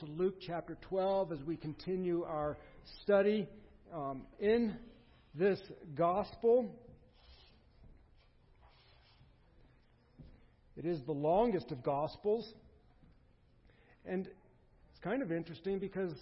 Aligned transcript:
to 0.00 0.04
Luke 0.04 0.34
chapter 0.46 0.76
12 0.90 1.32
as 1.32 1.38
we 1.46 1.56
continue 1.56 2.22
our 2.24 2.58
study 3.02 3.48
um, 3.94 4.26
in 4.38 4.76
this 5.34 5.58
gospel. 5.94 6.70
It 10.76 10.84
is 10.84 11.00
the 11.06 11.12
longest 11.12 11.72
of 11.72 11.82
gospels. 11.82 12.46
And 14.04 14.26
it's 14.26 15.00
kind 15.02 15.22
of 15.22 15.32
interesting 15.32 15.78
because 15.78 16.12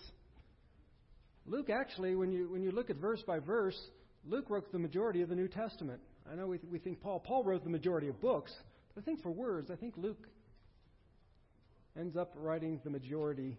Luke 1.45 1.69
actually, 1.69 2.15
when 2.15 2.31
you, 2.31 2.49
when 2.53 2.63
you 2.63 2.71
look 2.71 2.91
at 2.91 2.97
verse 2.97 3.23
by 3.27 3.41
verse, 3.41 3.81
Luke 4.25 4.51
wrote 4.51 4.71
the 4.71 4.79
majority 4.79 5.21
of 5.23 5.29
the 5.29 5.35
New 5.35 5.49
Testament. 5.49 6.01
I 6.31 6.37
know 6.37 6.47
we, 6.47 6.61
we 6.71 6.79
think 6.79 7.01
Paul. 7.01 7.19
Paul 7.19 7.43
wrote 7.43 7.65
the 7.65 7.71
majority 7.71 8.07
of 8.07 8.21
books, 8.21 8.53
but 8.95 9.03
I 9.03 9.05
think 9.05 9.21
for 9.21 9.33
words, 9.33 9.69
I 9.73 9.75
think 9.75 9.95
Luke 9.97 10.29
ends 11.99 12.17
up 12.17 12.33
writing 12.37 12.81
the 12.85 12.91
majority 12.91 13.57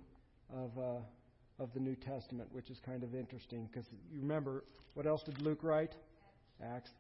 of, 0.54 0.72
uh, 0.78 1.64
of 1.64 1.70
the 1.74 1.80
New 1.80 1.96
Testament, 1.96 2.50
which 2.52 2.70
is 2.70 2.80
kind 2.86 3.04
of 3.04 3.16
interesting 3.16 3.68
because 3.72 3.88
you 4.12 4.22
remember 4.22 4.64
what 4.94 5.06
else 5.06 5.24
did 5.24 5.42
Luke 5.42 5.60
write? 5.64 5.94
Acts. 6.64 6.92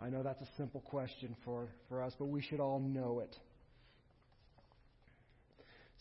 I 0.00 0.08
know 0.08 0.22
that's 0.22 0.40
a 0.40 0.48
simple 0.56 0.80
question 0.80 1.36
for, 1.44 1.68
for 1.88 2.02
us, 2.02 2.14
but 2.18 2.26
we 2.26 2.42
should 2.42 2.60
all 2.60 2.80
know 2.80 3.20
it. 3.20 3.36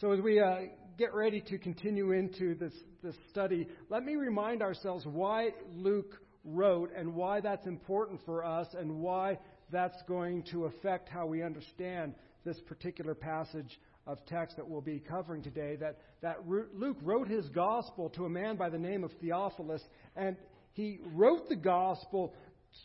So, 0.02 0.12
as 0.12 0.20
we 0.20 0.40
uh, 0.40 0.55
get 0.98 1.13
ready 1.13 1.40
to 1.41 1.57
continue 1.57 2.12
into 2.12 2.55
this, 2.55 2.73
this 3.04 3.16
study, 3.30 3.68
let 3.90 4.04
me 4.04 4.16
remind 4.16 4.62
ourselves 4.62 5.05
why 5.05 5.49
Luke 5.71 6.20
wrote 6.44 6.91
and 6.96 7.13
why 7.13 7.40
that's 7.40 7.68
important 7.68 8.20
for 8.26 8.44
us 8.44 8.68
and 8.77 8.99
why 8.99 9.38
that's 9.71 10.02
going 10.07 10.44
to 10.52 10.66
affect 10.66 11.10
how 11.10 11.26
we 11.26 11.44
understand 11.44 12.16
this 12.44 12.60
particular 12.62 13.16
passage 13.16 13.80
of 14.05 14.23
text 14.25 14.57
that 14.57 14.67
we'll 14.67 14.81
be 14.81 14.99
covering 14.99 15.41
today 15.41 15.77
that, 15.77 15.98
that 16.21 16.48
Luke 16.48 16.98
wrote 17.02 17.27
his 17.27 17.48
gospel 17.49 18.09
to 18.12 18.26
a 18.26 18.29
man 18.29 18.57
by 18.57 18.70
the 18.70 18.77
name 18.77 19.03
of 19.03 19.12
Theophilus, 19.21 19.81
and 20.16 20.35
he 20.73 20.99
wrote 21.13 21.48
the 21.49 21.55
gospel 21.55 22.34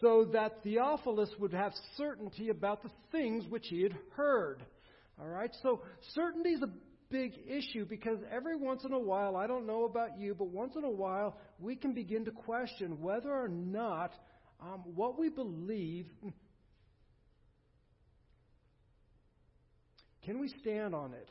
so 0.01 0.29
that 0.33 0.63
Theophilus 0.63 1.31
would 1.39 1.53
have 1.53 1.73
certainty 1.97 2.51
about 2.51 2.83
the 2.83 2.91
things 3.11 3.45
which 3.49 3.67
he 3.69 3.83
had 3.83 3.97
heard. 4.15 4.63
All 5.21 5.27
right? 5.27 5.51
So, 5.63 5.83
certainty 6.15 6.51
is 6.51 6.63
a 6.63 6.71
big 7.11 7.33
issue 7.49 7.87
because 7.87 8.19
every 8.31 8.57
once 8.57 8.85
in 8.85 8.93
a 8.93 8.99
while, 8.99 9.37
I 9.37 9.47
don't 9.47 9.67
know 9.67 9.85
about 9.85 10.19
you, 10.19 10.35
but 10.35 10.49
once 10.49 10.77
in 10.77 10.85
a 10.85 10.91
while, 10.91 11.39
we 11.59 11.75
can 11.75 11.95
begin 11.95 12.25
to 12.27 12.31
question 12.31 13.01
whether 13.01 13.33
or 13.33 13.49
not 13.49 14.13
um, 14.61 14.83
what 14.95 15.19
we 15.19 15.29
believe 15.31 16.07
Can 20.25 20.41
we 20.41 20.49
stand 20.61 20.95
on 20.95 21.13
it? 21.13 21.29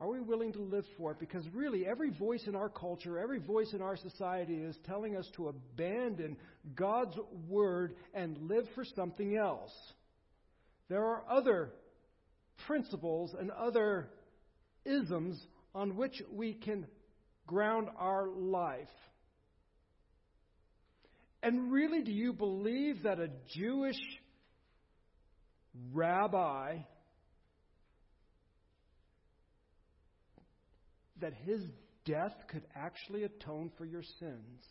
Are 0.00 0.08
we 0.08 0.20
willing 0.20 0.52
to 0.52 0.60
live 0.60 0.84
for 0.98 1.12
it? 1.12 1.18
Because 1.18 1.46
really, 1.54 1.86
every 1.86 2.10
voice 2.10 2.42
in 2.46 2.56
our 2.56 2.68
culture, 2.68 3.18
every 3.18 3.38
voice 3.38 3.72
in 3.72 3.80
our 3.80 3.96
society 3.96 4.56
is 4.56 4.76
telling 4.84 5.16
us 5.16 5.28
to 5.36 5.48
abandon 5.48 6.36
God's 6.74 7.16
word 7.48 7.94
and 8.12 8.36
live 8.48 8.64
for 8.74 8.84
something 8.84 9.36
else. 9.36 9.72
There 10.88 11.04
are 11.04 11.24
other 11.30 11.70
principles 12.66 13.34
and 13.38 13.50
other 13.50 14.08
isms 14.84 15.40
on 15.74 15.96
which 15.96 16.20
we 16.32 16.54
can 16.54 16.86
ground 17.46 17.88
our 17.96 18.28
life. 18.28 18.88
And 21.42 21.70
really, 21.70 22.02
do 22.02 22.12
you 22.12 22.32
believe 22.32 23.02
that 23.02 23.20
a 23.20 23.28
Jewish 23.54 24.00
rabbi 25.92 26.78
that 31.24 31.32
his 31.46 31.62
death 32.04 32.34
could 32.48 32.64
actually 32.76 33.22
atone 33.24 33.70
for 33.78 33.86
your 33.86 34.02
sins. 34.20 34.62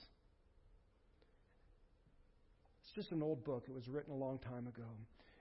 It's 2.83 2.93
just 2.93 3.11
an 3.11 3.23
old 3.23 3.43
book. 3.43 3.65
It 3.67 3.73
was 3.73 3.87
written 3.87 4.13
a 4.13 4.15
long 4.15 4.37
time 4.37 4.67
ago. 4.67 4.85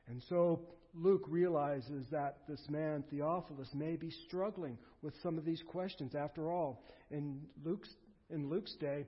And 0.08 0.22
so 0.30 0.60
Luke 0.94 1.24
realizes 1.28 2.06
that 2.12 2.38
this 2.48 2.62
man, 2.70 3.04
Theophilus, 3.10 3.68
may 3.74 3.96
be 3.96 4.10
struggling 4.26 4.78
with 5.02 5.12
some 5.22 5.36
of 5.36 5.44
these 5.44 5.62
questions. 5.66 6.14
After 6.14 6.50
all, 6.50 6.82
in 7.10 7.42
Luke's, 7.62 7.90
in 8.30 8.48
Luke's 8.48 8.74
day, 8.76 9.04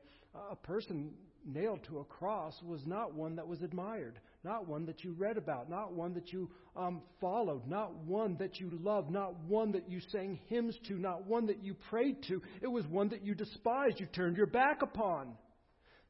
a 0.50 0.56
person 0.56 1.10
nailed 1.46 1.84
to 1.84 2.00
a 2.00 2.04
cross 2.04 2.54
was 2.62 2.86
not 2.86 3.14
one 3.14 3.36
that 3.36 3.48
was 3.48 3.62
admired, 3.62 4.20
not 4.44 4.68
one 4.68 4.84
that 4.86 5.02
you 5.02 5.14
read 5.18 5.36
about, 5.36 5.70
not 5.70 5.92
one 5.92 6.12
that 6.14 6.32
you 6.32 6.50
um, 6.76 7.02
followed, 7.20 7.66
not 7.66 7.94
one 8.04 8.36
that 8.38 8.60
you 8.60 8.70
loved, 8.82 9.10
not 9.10 9.34
one 9.46 9.72
that 9.72 9.88
you 9.88 10.00
sang 10.12 10.38
hymns 10.48 10.76
to, 10.86 10.94
not 10.94 11.26
one 11.26 11.46
that 11.46 11.62
you 11.62 11.74
prayed 11.88 12.22
to. 12.28 12.42
It 12.62 12.68
was 12.68 12.86
one 12.86 13.08
that 13.08 13.24
you 13.24 13.34
despised, 13.34 13.98
you 13.98 14.06
turned 14.06 14.36
your 14.36 14.46
back 14.46 14.82
upon. 14.82 15.34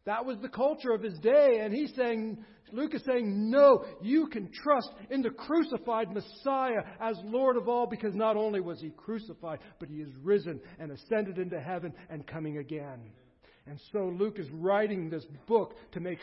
That 0.07 0.27
was 0.27 0.37
the 0.43 0.49
culture 0.49 0.91
of 0.91 1.03
his 1.03 1.19
day, 1.21 1.61
and 1.63 1.73
he's 1.73 1.95
saying, 1.97 2.45
Luke 2.73 2.95
is 2.95 3.03
saying, 3.07 3.51
no, 3.51 3.85
you 4.03 4.27
can 4.27 4.51
trust 4.53 4.91
in 5.11 5.23
the 5.23 5.31
crucified 5.31 6.09
Messiah 6.13 6.83
as 7.01 7.17
Lord 7.25 7.57
of 7.57 7.69
all, 7.69 7.87
because 7.87 8.15
not 8.15 8.37
only 8.37 8.61
was 8.61 8.81
he 8.81 8.91
crucified, 8.91 9.61
but 9.79 9.89
he 9.89 9.97
is 9.97 10.11
risen 10.23 10.61
and 10.79 10.91
ascended 10.91 11.39
into 11.39 11.59
heaven 11.61 11.95
and 12.11 12.27
coming 12.27 12.59
again. 12.59 13.13
And 13.67 13.81
so 13.93 14.13
Luke 14.15 14.39
is 14.39 14.51
writing 14.51 15.09
this 15.09 15.25
book 15.47 15.75
to 15.93 16.01
make 16.01 16.19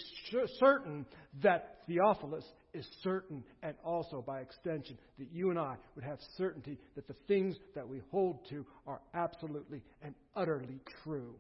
certain 0.59 1.06
that 1.41 1.79
Theophilus 1.88 2.46
is 2.74 2.88
certain, 3.03 3.44
and 3.63 3.75
also 3.84 4.24
by 4.25 4.41
extension, 4.41 4.97
that 5.18 5.28
you 5.31 5.50
and 5.50 5.57
I 5.57 5.75
would 5.96 6.06
have 6.06 6.19
certainty 6.38 6.78
that 6.96 7.07
the 7.07 7.16
things 7.28 7.57
that 7.75 7.88
we 7.88 8.02
hold 8.12 8.47
to 8.50 8.66
are 8.85 9.02
absolutely 9.13 9.81
and 10.03 10.13
utterly 10.35 10.79
true. 11.03 11.34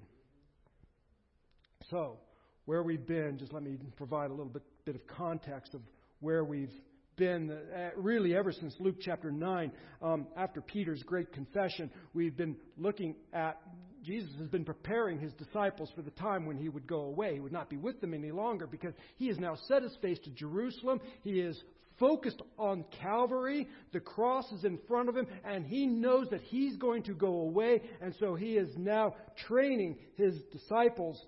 So, 1.89 2.17
where 2.65 2.83
we've 2.83 3.05
been, 3.05 3.37
just 3.37 3.53
let 3.53 3.63
me 3.63 3.77
provide 3.95 4.29
a 4.29 4.33
little 4.33 4.51
bit, 4.51 4.63
bit 4.85 4.95
of 4.95 5.05
context 5.07 5.73
of 5.73 5.81
where 6.19 6.43
we've 6.43 6.73
been 7.15 7.51
uh, 7.51 7.89
really 7.95 8.35
ever 8.35 8.51
since 8.51 8.75
Luke 8.79 8.95
chapter 8.99 9.31
9. 9.31 9.71
Um, 10.01 10.27
after 10.35 10.61
Peter's 10.61 11.03
great 11.03 11.31
confession, 11.31 11.91
we've 12.13 12.35
been 12.35 12.55
looking 12.77 13.15
at 13.33 13.61
Jesus 14.03 14.31
has 14.39 14.47
been 14.47 14.65
preparing 14.65 15.19
his 15.19 15.33
disciples 15.33 15.89
for 15.95 16.01
the 16.01 16.11
time 16.11 16.45
when 16.45 16.57
he 16.57 16.69
would 16.69 16.87
go 16.87 17.01
away. 17.01 17.35
He 17.35 17.39
would 17.39 17.51
not 17.51 17.69
be 17.69 17.77
with 17.77 18.01
them 18.01 18.13
any 18.13 18.31
longer 18.31 18.67
because 18.67 18.93
he 19.17 19.27
has 19.27 19.37
now 19.37 19.55
set 19.67 19.83
his 19.83 19.95
face 20.01 20.19
to 20.23 20.29
Jerusalem. 20.31 20.99
He 21.23 21.39
is 21.39 21.61
focused 21.99 22.41
on 22.57 22.83
Calvary. 22.99 23.67
The 23.93 23.99
cross 23.99 24.51
is 24.51 24.63
in 24.63 24.79
front 24.87 25.07
of 25.07 25.15
him, 25.15 25.27
and 25.45 25.65
he 25.65 25.85
knows 25.85 26.27
that 26.31 26.41
he's 26.41 26.75
going 26.77 27.03
to 27.03 27.13
go 27.13 27.41
away. 27.41 27.81
And 28.01 28.15
so 28.19 28.35
he 28.35 28.57
is 28.57 28.69
now 28.75 29.15
training 29.47 29.97
his 30.15 30.35
disciples 30.51 31.23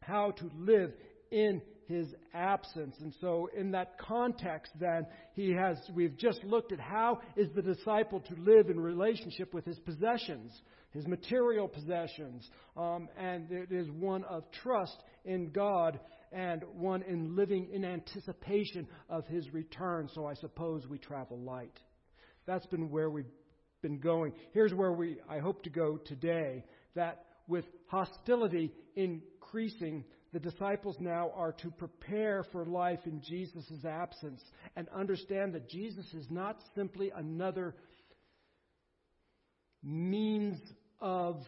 how 0.00 0.32
to 0.32 0.50
live 0.58 0.92
in 1.30 1.62
his 1.92 2.14
absence. 2.34 2.96
And 3.00 3.12
so 3.20 3.48
in 3.56 3.72
that 3.72 3.98
context 3.98 4.72
then 4.80 5.06
he 5.34 5.52
has 5.52 5.76
we've 5.94 6.16
just 6.16 6.42
looked 6.44 6.72
at 6.72 6.80
how 6.80 7.20
is 7.36 7.48
the 7.54 7.62
disciple 7.62 8.20
to 8.20 8.34
live 8.36 8.70
in 8.70 8.80
relationship 8.80 9.52
with 9.52 9.64
his 9.64 9.78
possessions 9.80 10.52
his 10.92 11.06
material 11.06 11.68
possessions. 11.68 12.48
Um, 12.76 13.08
and 13.18 13.50
it 13.50 13.72
is 13.72 13.90
one 13.90 14.24
of 14.24 14.44
trust 14.62 14.96
in 15.24 15.50
God 15.50 15.98
and 16.30 16.62
one 16.74 17.02
in 17.02 17.34
living 17.36 17.68
in 17.72 17.84
anticipation 17.84 18.86
of 19.08 19.26
his 19.26 19.52
return. 19.52 20.08
So 20.14 20.26
I 20.26 20.34
suppose 20.34 20.86
we 20.86 20.98
travel 20.98 21.38
light. 21.38 21.78
That's 22.46 22.66
been 22.66 22.90
where 22.90 23.10
we've 23.10 23.24
been 23.82 23.98
going. 23.98 24.32
Here's 24.52 24.72
where 24.72 24.92
we, 24.92 25.16
I 25.28 25.38
hope 25.38 25.62
to 25.64 25.70
go 25.70 25.96
today. 25.96 26.64
That 26.94 27.24
with 27.48 27.64
hostility 27.86 28.72
increasing, 28.94 30.04
the 30.32 30.40
disciples 30.40 30.96
now 30.98 31.30
are 31.36 31.52
to 31.52 31.70
prepare 31.70 32.44
for 32.52 32.64
life 32.64 33.00
in 33.04 33.20
Jesus' 33.20 33.84
absence 33.86 34.42
and 34.76 34.88
understand 34.88 35.54
that 35.54 35.68
Jesus 35.68 36.06
is 36.14 36.26
not 36.30 36.58
simply 36.74 37.12
another 37.14 37.74
means 39.82 40.58
of, 41.00 41.42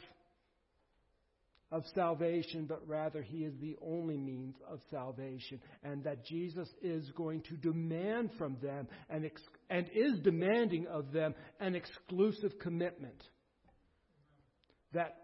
of 1.72 1.84
salvation, 1.94 2.66
but 2.66 2.86
rather 2.86 3.22
he 3.22 3.38
is 3.38 3.54
the 3.58 3.76
only 3.80 4.18
means 4.18 4.56
of 4.68 4.80
salvation, 4.90 5.60
and 5.82 6.04
that 6.04 6.26
Jesus 6.26 6.68
is 6.82 7.10
going 7.12 7.40
to 7.42 7.56
demand 7.56 8.32
from 8.36 8.58
them 8.62 8.86
and, 9.08 9.24
ex- 9.24 9.40
and 9.70 9.88
is 9.94 10.18
demanding 10.20 10.86
of 10.88 11.10
them 11.10 11.34
an 11.58 11.74
exclusive 11.74 12.58
commitment. 12.60 13.22
That 14.92 15.23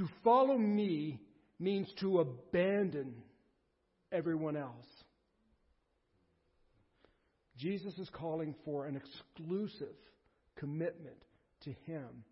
to 0.00 0.08
follow 0.24 0.56
me 0.56 1.20
means 1.58 1.86
to 2.00 2.20
abandon 2.20 3.12
everyone 4.10 4.56
else. 4.56 4.86
Jesus 7.58 7.98
is 7.98 8.08
calling 8.10 8.54
for 8.64 8.86
an 8.86 8.96
exclusive 8.96 9.94
commitment 10.56 11.22
to 11.64 11.74
Him. 11.84 12.24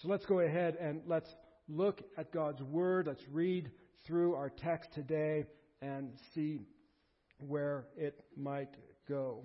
So 0.00 0.08
let's 0.08 0.24
go 0.24 0.40
ahead 0.40 0.76
and 0.80 1.02
let's 1.06 1.28
look 1.68 2.00
at 2.16 2.32
God's 2.32 2.62
Word. 2.62 3.08
Let's 3.08 3.28
read 3.30 3.70
through 4.06 4.34
our 4.34 4.48
text 4.48 4.88
today 4.94 5.44
and 5.82 6.12
see 6.34 6.60
where 7.46 7.84
it 7.94 8.18
might 8.38 8.74
go. 9.06 9.44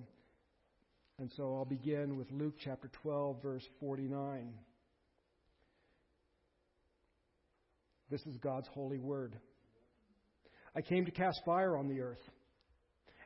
And 1.19 1.29
so 1.35 1.53
I'll 1.53 1.65
begin 1.65 2.15
with 2.15 2.31
Luke 2.31 2.55
chapter 2.63 2.89
12, 3.01 3.41
verse 3.43 3.67
49. 3.81 4.53
This 8.13 8.27
is 8.27 8.37
God's 8.37 8.67
holy 8.67 8.99
word. 8.99 9.35
I 10.75 10.81
came 10.81 11.03
to 11.05 11.09
cast 11.09 11.41
fire 11.47 11.75
on 11.75 11.87
the 11.87 12.01
earth, 12.01 12.21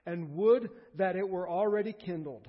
and 0.06 0.34
would 0.38 0.70
that 0.96 1.18
it 1.18 1.28
were 1.28 1.46
already 1.46 1.92
kindled. 1.92 2.48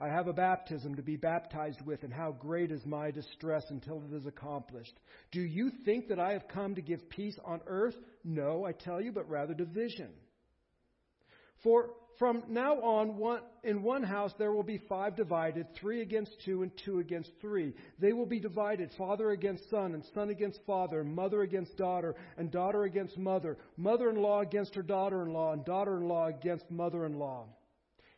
I 0.00 0.08
have 0.08 0.26
a 0.26 0.32
baptism 0.32 0.94
to 0.94 1.02
be 1.02 1.16
baptized 1.16 1.82
with, 1.84 2.02
and 2.02 2.10
how 2.10 2.32
great 2.32 2.72
is 2.72 2.86
my 2.86 3.10
distress 3.10 3.64
until 3.68 4.02
it 4.02 4.16
is 4.16 4.24
accomplished. 4.24 4.98
Do 5.30 5.42
you 5.42 5.70
think 5.84 6.08
that 6.08 6.18
I 6.18 6.32
have 6.32 6.48
come 6.48 6.74
to 6.74 6.80
give 6.80 7.06
peace 7.10 7.36
on 7.44 7.60
earth? 7.66 7.96
No, 8.24 8.64
I 8.64 8.72
tell 8.72 8.98
you, 8.98 9.12
but 9.12 9.28
rather 9.28 9.52
division. 9.52 10.08
For 11.62 11.90
from 12.18 12.44
now 12.48 12.74
on, 12.80 13.16
one, 13.16 13.40
in 13.62 13.82
one 13.82 14.02
house 14.02 14.32
there 14.38 14.52
will 14.52 14.62
be 14.62 14.80
five 14.88 15.16
divided, 15.16 15.66
three 15.80 16.02
against 16.02 16.32
two 16.44 16.62
and 16.62 16.70
two 16.84 17.00
against 17.00 17.30
three. 17.40 17.74
They 17.98 18.12
will 18.12 18.26
be 18.26 18.40
divided, 18.40 18.90
father 18.96 19.30
against 19.30 19.68
son, 19.70 19.94
and 19.94 20.04
son 20.14 20.30
against 20.30 20.60
father, 20.66 21.02
mother 21.02 21.42
against 21.42 21.76
daughter, 21.76 22.14
and 22.36 22.50
daughter 22.50 22.84
against 22.84 23.18
mother, 23.18 23.58
mother 23.76 24.10
in 24.10 24.16
law 24.16 24.40
against 24.40 24.74
her 24.74 24.82
daughter 24.82 25.22
in 25.22 25.32
law, 25.32 25.52
and 25.52 25.64
daughter 25.64 25.96
in 25.96 26.08
law 26.08 26.26
against 26.26 26.70
mother 26.70 27.04
in 27.06 27.18
law. 27.18 27.46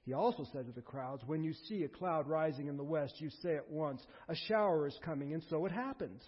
He 0.04 0.12
also 0.12 0.46
said 0.52 0.66
to 0.66 0.72
the 0.72 0.82
crowds, 0.82 1.22
When 1.26 1.42
you 1.42 1.52
see 1.68 1.82
a 1.82 1.88
cloud 1.88 2.28
rising 2.28 2.68
in 2.68 2.76
the 2.76 2.84
west, 2.84 3.14
you 3.20 3.30
say 3.42 3.56
at 3.56 3.70
once, 3.70 4.00
A 4.28 4.36
shower 4.48 4.86
is 4.86 4.98
coming, 5.04 5.34
and 5.34 5.42
so 5.50 5.66
it 5.66 5.72
happens. 5.72 6.22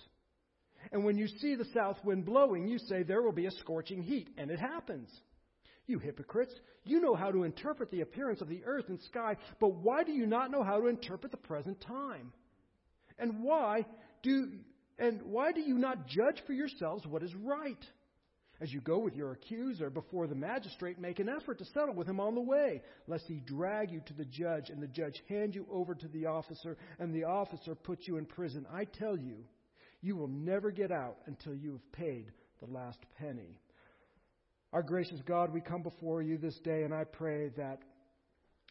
And 0.91 1.05
when 1.05 1.17
you 1.17 1.29
see 1.29 1.55
the 1.55 1.67
south 1.75 1.99
wind 2.05 2.25
blowing, 2.25 2.67
you 2.67 2.79
say, 2.79 3.05
There 3.05 3.23
will 3.23 3.33
be 3.33 3.47
a 3.47 3.53
scorching 3.53 4.03
heat, 4.03 4.29
and 4.37 4.51
it 4.51 4.59
happens. 4.59 5.09
You 5.89 5.99
hypocrites, 5.99 6.53
you 6.85 7.01
know 7.01 7.15
how 7.15 7.33
to 7.33 7.45
interpret 7.45 7.91
the 7.91 8.03
appearance 8.03 8.43
of 8.43 8.49
the 8.49 8.63
earth 8.65 8.89
and 8.89 9.01
sky, 9.01 9.37
but 9.59 9.75
why 9.75 10.05
do 10.05 10.13
you 10.13 10.27
not 10.27 10.51
know 10.51 10.63
how 10.63 10.79
to 10.79 10.87
interpret 10.87 11.33
the 11.33 11.39
present 11.39 11.81
time? 11.81 12.31
And 13.19 13.43
why 13.43 13.87
do 14.23 14.51
and 14.99 15.23
why 15.23 15.53
do 15.53 15.61
you 15.61 15.79
not 15.79 16.07
judge 16.07 16.43
for 16.47 16.53
yourselves 16.53 17.07
what 17.07 17.23
is 17.23 17.35
right? 17.35 17.85
As 18.61 18.73
you 18.73 18.81
go 18.81 18.99
with 18.99 19.15
your 19.15 19.33
accuser 19.33 19.89
before 19.89 20.27
the 20.27 20.35
magistrate, 20.35 20.99
make 20.99 21.21
an 21.21 21.29
effort 21.29 21.59
to 21.59 21.65
settle 21.65 21.95
with 21.95 22.09
him 22.09 22.21
on 22.21 22.35
the 22.35 22.41
way, 22.41 22.83
lest 23.07 23.25
he 23.27 23.41
drag 23.47 23.91
you 23.91 24.03
to 24.07 24.15
the 24.15 24.25
judge, 24.25 24.69
and 24.69 24.83
the 24.83 24.89
judge 24.89 25.23
hand 25.29 25.55
you 25.55 25.65
over 25.71 25.95
to 25.95 26.09
the 26.09 26.27
officer, 26.27 26.77
and 26.99 27.15
the 27.15 27.25
officer 27.25 27.77
put 27.77 28.01
you 28.09 28.17
in 28.17 28.27
prison. 28.27 28.67
I 28.73 28.85
tell 28.85 29.17
you, 29.17 29.45
you 30.01 30.17
will 30.17 30.29
never 30.29 30.73
get 30.73 30.91
out 30.91 31.19
until 31.27 31.55
you 31.55 31.73
have 31.73 31.93
paid 31.93 32.33
the 32.61 32.67
last 32.67 32.99
penny. 33.17 33.61
Our 34.71 34.83
gracious 34.83 35.21
God, 35.27 35.51
we 35.51 35.63
come 35.63 35.83
before 35.83 36.21
you 36.21 36.37
this 36.37 36.59
day, 36.63 36.83
and 36.83 36.93
I 36.93 37.05
pray 37.05 37.49
that 37.57 37.79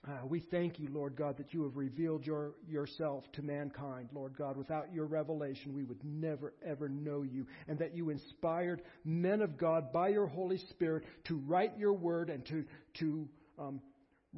uh, 0.07 0.27
we 0.27 0.41
thank 0.51 0.77
you, 0.77 0.87
Lord 0.91 1.15
God, 1.15 1.37
that 1.37 1.55
you 1.55 1.63
have 1.63 1.75
revealed 1.75 2.23
your, 2.23 2.53
yourself 2.69 3.23
to 3.33 3.41
mankind, 3.41 4.09
Lord 4.13 4.37
God. 4.37 4.57
Without 4.57 4.93
your 4.93 5.07
revelation, 5.07 5.73
we 5.73 5.83
would 5.83 6.03
never, 6.03 6.53
ever 6.63 6.87
know 6.87 7.23
you. 7.23 7.47
And 7.67 7.79
that 7.79 7.95
you 7.95 8.11
inspired 8.11 8.83
men 9.05 9.41
of 9.41 9.57
God 9.57 9.91
by 9.91 10.09
your 10.09 10.27
Holy 10.27 10.59
Spirit 10.69 11.03
to 11.25 11.37
write 11.47 11.75
your 11.79 11.93
word 11.93 12.29
and 12.29 12.45
to, 12.45 12.63
to 12.99 13.27
um, 13.57 13.81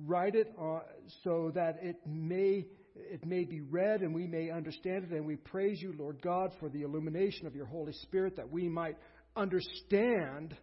write 0.06 0.36
it 0.36 0.56
uh, 0.58 0.80
so 1.26 1.52
that 1.56 1.80
it 1.82 1.98
may, 2.08 2.66
it 2.96 3.26
may 3.26 3.44
be 3.44 3.60
read 3.60 4.00
and 4.00 4.16
we 4.16 4.28
may 4.28 4.50
understand 4.50 5.04
it. 5.04 5.12
And 5.12 5.26
we 5.26 5.36
praise 5.36 5.82
you, 5.82 5.94
Lord 6.00 6.22
God, 6.22 6.54
for 6.62 6.70
the 6.70 6.84
illumination 6.84 7.48
of 7.48 7.54
your 7.54 7.66
Holy 7.66 7.94
Spirit 8.04 8.38
that 8.38 8.50
we 8.50 8.70
might 8.70 8.96
understand 9.36 10.56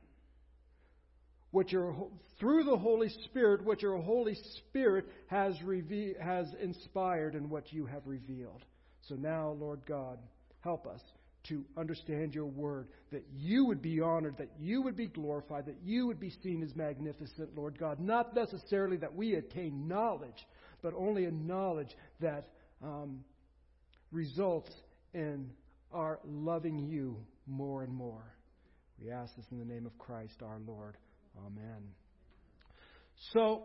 what 1.51 1.73
your, 1.73 1.95
through 2.39 2.65
the 2.65 2.77
Holy 2.77 3.09
Spirit, 3.25 3.65
what 3.65 3.83
your 3.83 3.97
Holy 3.99 4.37
Spirit 4.59 5.07
has, 5.29 5.55
reve- 5.63 6.17
has 6.21 6.47
inspired 6.61 7.35
and 7.35 7.51
what 7.51 7.73
you 7.73 7.87
have 7.87 8.07
revealed. 8.07 8.65
So 9.09 9.15
now, 9.15 9.57
Lord 9.59 9.81
God, 9.87 10.19
help 10.61 10.87
us 10.87 11.01
to 11.49 11.65
understand 11.77 12.35
your 12.35 12.47
word, 12.47 12.89
that 13.13 13.25
you 13.37 13.65
would 13.67 13.81
be 13.81 14.01
honored, 14.01 14.37
that 14.39 14.51
you 14.59 14.83
would 14.83 14.97
be 14.97 15.07
glorified, 15.07 15.67
that 15.67 15.79
you 15.85 16.07
would 16.07 16.19
be 16.19 16.33
seen 16.43 16.63
as 16.63 16.75
magnificent, 16.75 17.57
Lord 17.57 17.79
God. 17.79 18.01
Not 18.01 18.35
necessarily 18.35 18.97
that 18.97 19.15
we 19.15 19.35
attain 19.35 19.87
knowledge, 19.87 20.47
but 20.83 20.93
only 20.95 21.25
a 21.25 21.31
knowledge 21.31 21.97
that 22.21 22.49
um, 22.83 23.21
results 24.11 24.73
in 25.15 25.51
our 25.93 26.19
loving 26.25 26.79
you 26.79 27.17
more 27.47 27.83
and 27.83 27.95
more. 27.95 28.35
We 29.01 29.11
ask 29.11 29.35
this 29.37 29.47
in 29.53 29.59
the 29.59 29.65
name 29.65 29.87
of 29.87 29.97
Christ 29.99 30.43
our 30.43 30.59
Lord. 30.67 30.97
Amen. 31.45 31.83
So, 33.33 33.65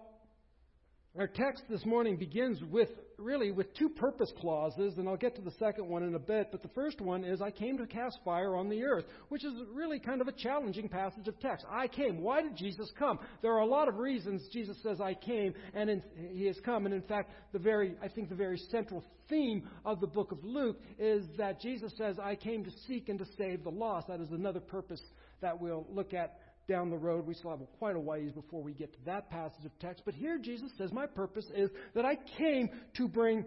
our 1.18 1.28
text 1.28 1.64
this 1.70 1.86
morning 1.86 2.18
begins 2.18 2.62
with 2.64 2.90
really 3.18 3.52
with 3.52 3.74
two 3.76 3.90
purpose 3.90 4.32
clauses, 4.40 4.98
and 4.98 5.08
I'll 5.08 5.18
get 5.18 5.36
to 5.36 5.42
the 5.42 5.52
second 5.60 5.88
one 5.88 6.04
in 6.04 6.16
a 6.16 6.20
bit. 6.20 6.48
But 6.52 6.62
the 6.62 6.70
first 6.70 7.00
one 7.02 7.24
is, 7.24 7.42
I 7.42 7.52
came 7.52 7.78
to 7.78 7.86
cast 7.86 8.18
fire 8.26 8.56
on 8.56 8.70
the 8.70 8.84
earth, 8.84 9.06
which 9.30 9.46
is 9.46 9.54
really 9.74 10.00
kind 10.00 10.22
of 10.22 10.28
a 10.28 10.32
challenging 10.32 10.90
passage 10.90 11.28
of 11.28 11.40
text. 11.40 11.66
I 11.70 11.88
came. 11.88 12.22
Why 12.22 12.42
did 12.42 12.56
Jesus 12.56 12.92
come? 12.98 13.20
There 13.42 13.52
are 13.52 13.60
a 13.60 13.66
lot 13.66 13.88
of 13.88 13.98
reasons 13.98 14.48
Jesus 14.52 14.78
says, 14.82 15.00
I 15.00 15.14
came, 15.14 15.54
and 15.74 15.90
in, 15.90 16.04
he 16.34 16.46
has 16.48 16.58
come. 16.66 16.86
And 16.86 16.96
in 16.96 17.04
fact, 17.04 17.32
the 17.54 17.60
very, 17.60 17.96
I 18.02 18.08
think 18.08 18.30
the 18.30 18.36
very 18.36 18.58
central 18.72 19.04
theme 19.30 19.68
of 19.86 20.02
the 20.02 20.08
book 20.08 20.32
of 20.32 20.44
Luke 20.44 20.80
is 20.98 21.26
that 21.38 21.62
Jesus 21.62 21.94
says, 21.98 22.18
I 22.20 22.36
came 22.36 22.64
to 22.64 22.72
seek 22.88 23.10
and 23.10 23.20
to 23.20 23.26
save 23.38 23.64
the 23.64 23.70
lost. 23.70 24.08
That 24.08 24.22
is 24.22 24.32
another 24.32 24.60
purpose 24.60 25.02
that 25.42 25.60
we'll 25.60 25.86
look 25.90 26.14
at 26.14 26.38
down 26.72 26.90
the 26.90 26.98
road. 26.98 27.28
We 27.28 27.34
still 27.34 27.52
have 27.52 27.60
quite 27.78 27.96
a 27.96 28.00
ways 28.00 28.32
before 28.32 28.64
we 28.64 28.74
get 28.74 28.94
to 28.94 29.00
that 29.06 29.30
passage 29.30 29.66
of 29.66 29.78
text. 29.80 30.04
But 30.06 30.14
here 30.14 30.38
Jesus 30.38 30.72
says, 30.78 30.92
My 30.92 31.06
purpose 31.06 31.46
is 31.56 31.70
that 31.94 32.06
I 32.06 32.18
came 32.38 32.70
to 32.96 33.08
bring 33.08 33.46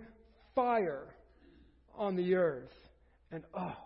fire 0.55 1.06
on 1.97 2.17
the 2.17 2.35
earth. 2.35 2.73
And 3.32 3.43
oh, 3.55 3.76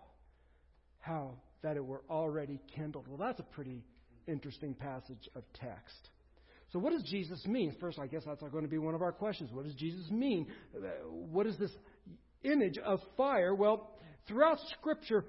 how 1.01 1.35
that 1.63 1.77
it 1.77 1.85
were 1.85 2.03
already 2.11 2.61
kindled. 2.75 3.07
Well, 3.09 3.17
that's 3.17 3.41
a 3.41 3.55
pretty 3.55 3.85
interesting 4.27 4.75
passage 4.75 5.29
of 5.35 5.43
text. 5.55 6.11
So, 6.73 6.79
what 6.79 6.93
does 6.93 7.03
Jesus 7.05 7.45
mean? 7.47 7.75
First, 7.81 7.99
I 7.99 8.07
guess 8.07 8.25
that's 8.27 8.43
going 8.43 8.65
to 8.65 8.71
be 8.71 8.79
one 8.79 8.95
of 8.95 9.01
our 9.01 9.13
questions. 9.13 9.51
What 9.53 9.65
does 9.65 9.75
Jesus 9.75 10.11
mean? 10.11 10.47
What 11.07 11.47
is 11.47 11.57
this 11.57 11.71
image 12.43 12.77
of 12.85 13.01
fire? 13.17 13.55
Well, 13.55 13.91
throughout 14.27 14.59
Scripture, 14.79 15.25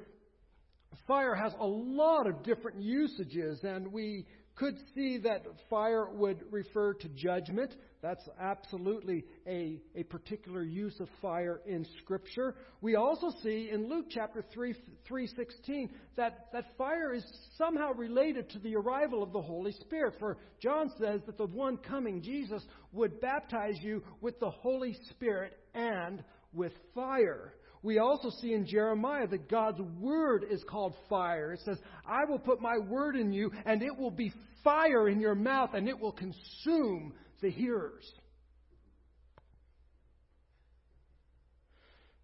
fire 1.08 1.36
has 1.36 1.54
a 1.60 1.68
lot 1.68 2.28
of 2.28 2.44
different 2.44 2.82
usages, 2.82 3.64
and 3.64 3.92
we 3.92 4.26
could 4.60 4.78
see 4.94 5.18
that 5.20 5.44
fire 5.70 6.10
would 6.10 6.44
refer 6.52 6.94
to 6.94 7.08
judgment. 7.10 7.74
That's 8.02 8.28
absolutely 8.40 9.24
a, 9.48 9.80
a 9.96 10.04
particular 10.04 10.64
use 10.64 11.00
of 11.00 11.08
fire 11.22 11.62
in 11.66 11.86
Scripture. 12.02 12.56
We 12.82 12.96
also 12.96 13.32
see 13.42 13.70
in 13.72 13.90
Luke 13.90 14.08
chapter 14.10 14.44
3, 14.54 14.74
3.16 15.10 15.90
that, 16.18 16.48
that 16.52 16.66
fire 16.78 17.14
is 17.14 17.24
somehow 17.58 17.94
related 17.94 18.50
to 18.50 18.60
the 18.60 18.76
arrival 18.76 19.24
of 19.24 19.32
the 19.32 19.42
Holy 19.42 19.72
Spirit. 19.72 20.16
For 20.20 20.38
John 20.62 20.92
says 21.00 21.22
that 21.26 21.38
the 21.38 21.46
one 21.46 21.78
coming, 21.78 22.22
Jesus, 22.22 22.64
would 22.92 23.22
baptize 23.22 23.78
you 23.82 24.04
with 24.20 24.40
the 24.42 24.50
Holy 24.50 24.96
Spirit 25.10 25.54
and 25.74 26.22
with 26.54 26.74
fire. 26.94 27.54
We 27.82 28.00
also 28.00 28.30
see 28.42 28.54
in 28.54 28.66
Jeremiah 28.66 29.28
that 29.28 29.50
God's 29.50 29.80
word 30.00 30.46
is 30.50 30.64
called 30.66 30.96
fire. 31.08 31.54
It 31.54 31.62
says, 31.64 31.78
I 32.06 32.26
will 32.26 32.40
put 32.40 32.62
my 32.62 32.78
word 32.78 33.16
in 33.16 33.32
you, 33.32 33.52
and 33.66 33.82
it 33.82 33.98
will 33.98 34.12
be 34.12 34.34
fire 34.64 35.08
in 35.08 35.20
your 35.22 35.36
mouth, 35.36 35.72
and 35.74 35.88
it 35.88 35.98
will 35.98 36.12
consume 36.12 37.14
the 37.42 37.50
hearers. 37.50 38.12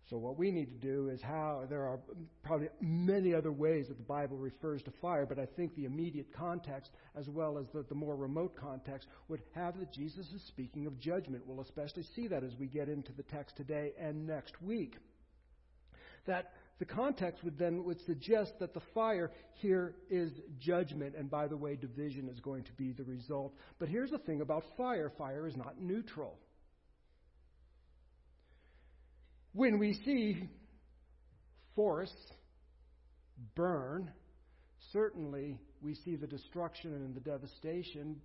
So, 0.09 0.17
what 0.17 0.37
we 0.37 0.51
need 0.51 0.67
to 0.67 0.87
do 0.87 1.09
is 1.09 1.19
how 1.23 1.63
there 1.67 1.83
are 1.87 1.99
probably 2.43 2.67
many 2.79 3.33
other 3.33 3.51
ways 3.51 3.87
that 3.87 3.97
the 3.97 4.03
Bible 4.03 4.37
refers 4.37 4.83
to 4.83 4.91
fire, 5.01 5.25
but 5.25 5.39
I 5.39 5.47
think 5.55 5.75
the 5.75 5.85
immediate 5.85 6.27
context, 6.31 6.91
as 7.15 7.27
well 7.27 7.57
as 7.57 7.65
the, 7.73 7.83
the 7.89 7.95
more 7.95 8.15
remote 8.15 8.55
context, 8.55 9.07
would 9.29 9.41
have 9.55 9.79
that 9.79 9.91
Jesus 9.91 10.27
is 10.27 10.43
speaking 10.47 10.85
of 10.85 10.99
judgment. 10.99 11.43
We'll 11.47 11.61
especially 11.61 12.03
see 12.15 12.27
that 12.27 12.43
as 12.43 12.55
we 12.59 12.67
get 12.67 12.87
into 12.87 13.13
the 13.13 13.23
text 13.23 13.57
today 13.57 13.93
and 13.99 14.27
next 14.27 14.61
week 14.61 14.97
that 16.25 16.51
the 16.79 16.85
context 16.85 17.43
would 17.43 17.57
then 17.57 17.85
would 17.85 18.01
suggest 18.05 18.53
that 18.59 18.73
the 18.73 18.81
fire 18.93 19.31
here 19.53 19.95
is 20.09 20.31
judgment, 20.59 21.15
and 21.17 21.29
by 21.29 21.47
the 21.47 21.55
way, 21.55 21.75
division 21.75 22.27
is 22.27 22.39
going 22.39 22.63
to 22.63 22.73
be 22.73 22.91
the 22.91 23.03
result. 23.03 23.53
But 23.79 23.87
here's 23.87 24.11
the 24.11 24.17
thing 24.17 24.41
about 24.41 24.63
fire 24.75 25.11
fire 25.17 25.47
is 25.47 25.55
not 25.55 25.79
neutral. 25.79 26.37
When 29.53 29.79
we 29.79 29.93
see 30.03 30.49
forests 31.75 32.33
burn, 33.55 34.11
certainly 34.91 35.57
we 35.81 35.95
see 35.95 36.17
the 36.17 36.27
destruction 36.27 36.93
and 36.93 37.15
the 37.15 37.21
devastation, 37.21 38.17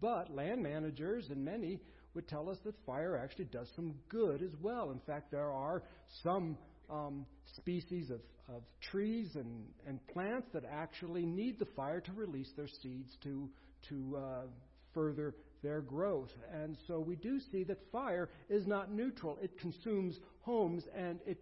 but 0.00 0.34
land 0.34 0.60
managers 0.60 1.26
and 1.30 1.44
many 1.44 1.78
would 2.14 2.26
tell 2.26 2.50
us 2.50 2.58
that 2.64 2.74
fire 2.84 3.16
actually 3.16 3.44
does 3.46 3.68
some 3.76 3.94
good 4.08 4.42
as 4.42 4.54
well. 4.60 4.90
In 4.90 5.00
fact, 5.06 5.30
there 5.30 5.50
are 5.50 5.84
some 6.22 6.58
um, 6.92 7.26
species 7.56 8.10
of, 8.10 8.20
of 8.54 8.62
trees 8.80 9.30
and, 9.34 9.64
and 9.86 10.06
plants 10.08 10.48
that 10.52 10.64
actually 10.70 11.24
need 11.24 11.58
the 11.58 11.66
fire 11.76 12.00
to 12.00 12.12
release 12.12 12.50
their 12.56 12.68
seeds 12.68 13.16
to, 13.22 13.48
to 13.88 14.16
uh, 14.16 14.46
further 14.94 15.34
their 15.62 15.80
growth. 15.80 16.30
And 16.52 16.76
so 16.86 17.00
we 17.00 17.16
do 17.16 17.38
see 17.50 17.64
that 17.64 17.78
fire 17.90 18.28
is 18.50 18.66
not 18.66 18.92
neutral. 18.92 19.38
It 19.40 19.58
consumes 19.58 20.18
homes 20.40 20.84
and 20.96 21.20
it, 21.26 21.38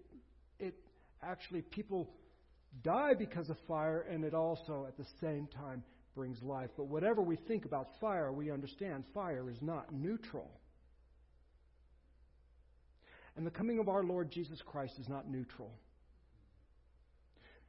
it 0.59 0.75
actually, 1.23 1.63
people 1.63 2.11
die 2.83 3.15
because 3.19 3.51
of 3.51 3.57
fire 3.67 4.07
and 4.11 4.25
it 4.25 4.35
also 4.35 4.85
at 4.87 4.97
the 4.97 5.07
same 5.21 5.49
time 5.49 5.83
brings 6.15 6.43
life. 6.43 6.71
But 6.77 6.85
whatever 6.85 7.23
we 7.23 7.37
think 7.37 7.65
about 7.65 7.89
fire, 8.01 8.33
we 8.33 8.51
understand 8.51 9.05
fire 9.15 9.49
is 9.51 9.59
not 9.63 9.93
neutral. 9.93 10.51
And 13.41 13.47
the 13.47 13.51
coming 13.51 13.79
of 13.79 13.89
our 13.89 14.05
Lord 14.05 14.31
Jesus 14.31 14.61
Christ 14.67 14.99
is 15.01 15.09
not 15.09 15.27
neutral. 15.27 15.73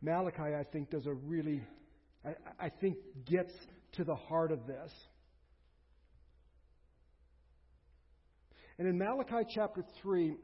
Malachi, 0.02 0.54
I 0.54 0.66
think, 0.70 0.90
does 0.90 1.06
a 1.06 1.14
really, 1.14 1.64
I, 2.26 2.66
I 2.66 2.68
think, 2.68 2.98
gets 3.26 3.54
to 3.94 4.04
the 4.04 4.14
heart 4.14 4.52
of 4.52 4.68
this. 4.68 4.92
And 8.80 8.86
in 8.86 8.98
Malachi 8.98 9.48
chapter 9.56 9.86
3, 10.02 10.36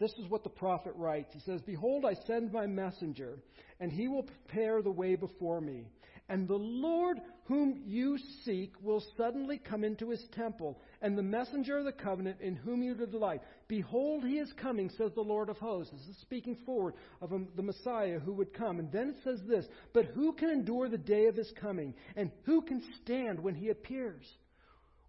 this 0.00 0.12
is 0.12 0.30
what 0.30 0.44
the 0.44 0.48
prophet 0.48 0.94
writes. 0.96 1.34
He 1.34 1.40
says, 1.40 1.60
Behold, 1.66 2.06
I 2.06 2.14
send 2.26 2.54
my 2.54 2.66
messenger, 2.66 3.38
and 3.80 3.92
he 3.92 4.08
will 4.08 4.22
prepare 4.22 4.80
the 4.80 4.90
way 4.90 5.14
before 5.14 5.60
me. 5.60 5.88
And 6.28 6.48
the 6.48 6.54
Lord 6.54 7.18
whom 7.44 7.82
you 7.84 8.18
seek 8.44 8.72
will 8.80 9.02
suddenly 9.16 9.58
come 9.58 9.84
into 9.84 10.10
his 10.10 10.24
temple, 10.32 10.80
and 11.00 11.18
the 11.18 11.22
messenger 11.22 11.78
of 11.78 11.84
the 11.84 11.92
covenant 11.92 12.38
in 12.40 12.54
whom 12.54 12.82
you 12.82 12.94
delight. 12.94 13.42
Behold, 13.68 14.24
he 14.24 14.38
is 14.38 14.52
coming, 14.54 14.88
says 14.90 15.10
the 15.14 15.20
Lord 15.20 15.48
of 15.48 15.58
hosts. 15.58 15.92
This 15.92 16.16
is 16.16 16.20
speaking 16.22 16.56
forward 16.64 16.94
of 17.20 17.32
um, 17.32 17.48
the 17.56 17.62
Messiah 17.62 18.20
who 18.20 18.32
would 18.34 18.54
come. 18.54 18.78
And 18.78 18.90
then 18.92 19.08
it 19.10 19.16
says 19.24 19.40
this 19.48 19.66
But 19.92 20.06
who 20.06 20.32
can 20.32 20.50
endure 20.50 20.88
the 20.88 20.98
day 20.98 21.26
of 21.26 21.36
his 21.36 21.52
coming? 21.60 21.94
And 22.16 22.30
who 22.44 22.62
can 22.62 22.82
stand 23.02 23.40
when 23.40 23.54
he 23.54 23.70
appears? 23.70 24.24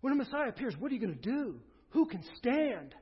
When 0.01 0.13
a 0.13 0.17
Messiah 0.17 0.49
appears, 0.49 0.75
what 0.77 0.91
are 0.91 0.95
you 0.95 1.01
going 1.01 1.17
to 1.17 1.29
do? 1.29 1.59
Who 1.89 2.05
can 2.07 2.23
stand? 2.37 2.95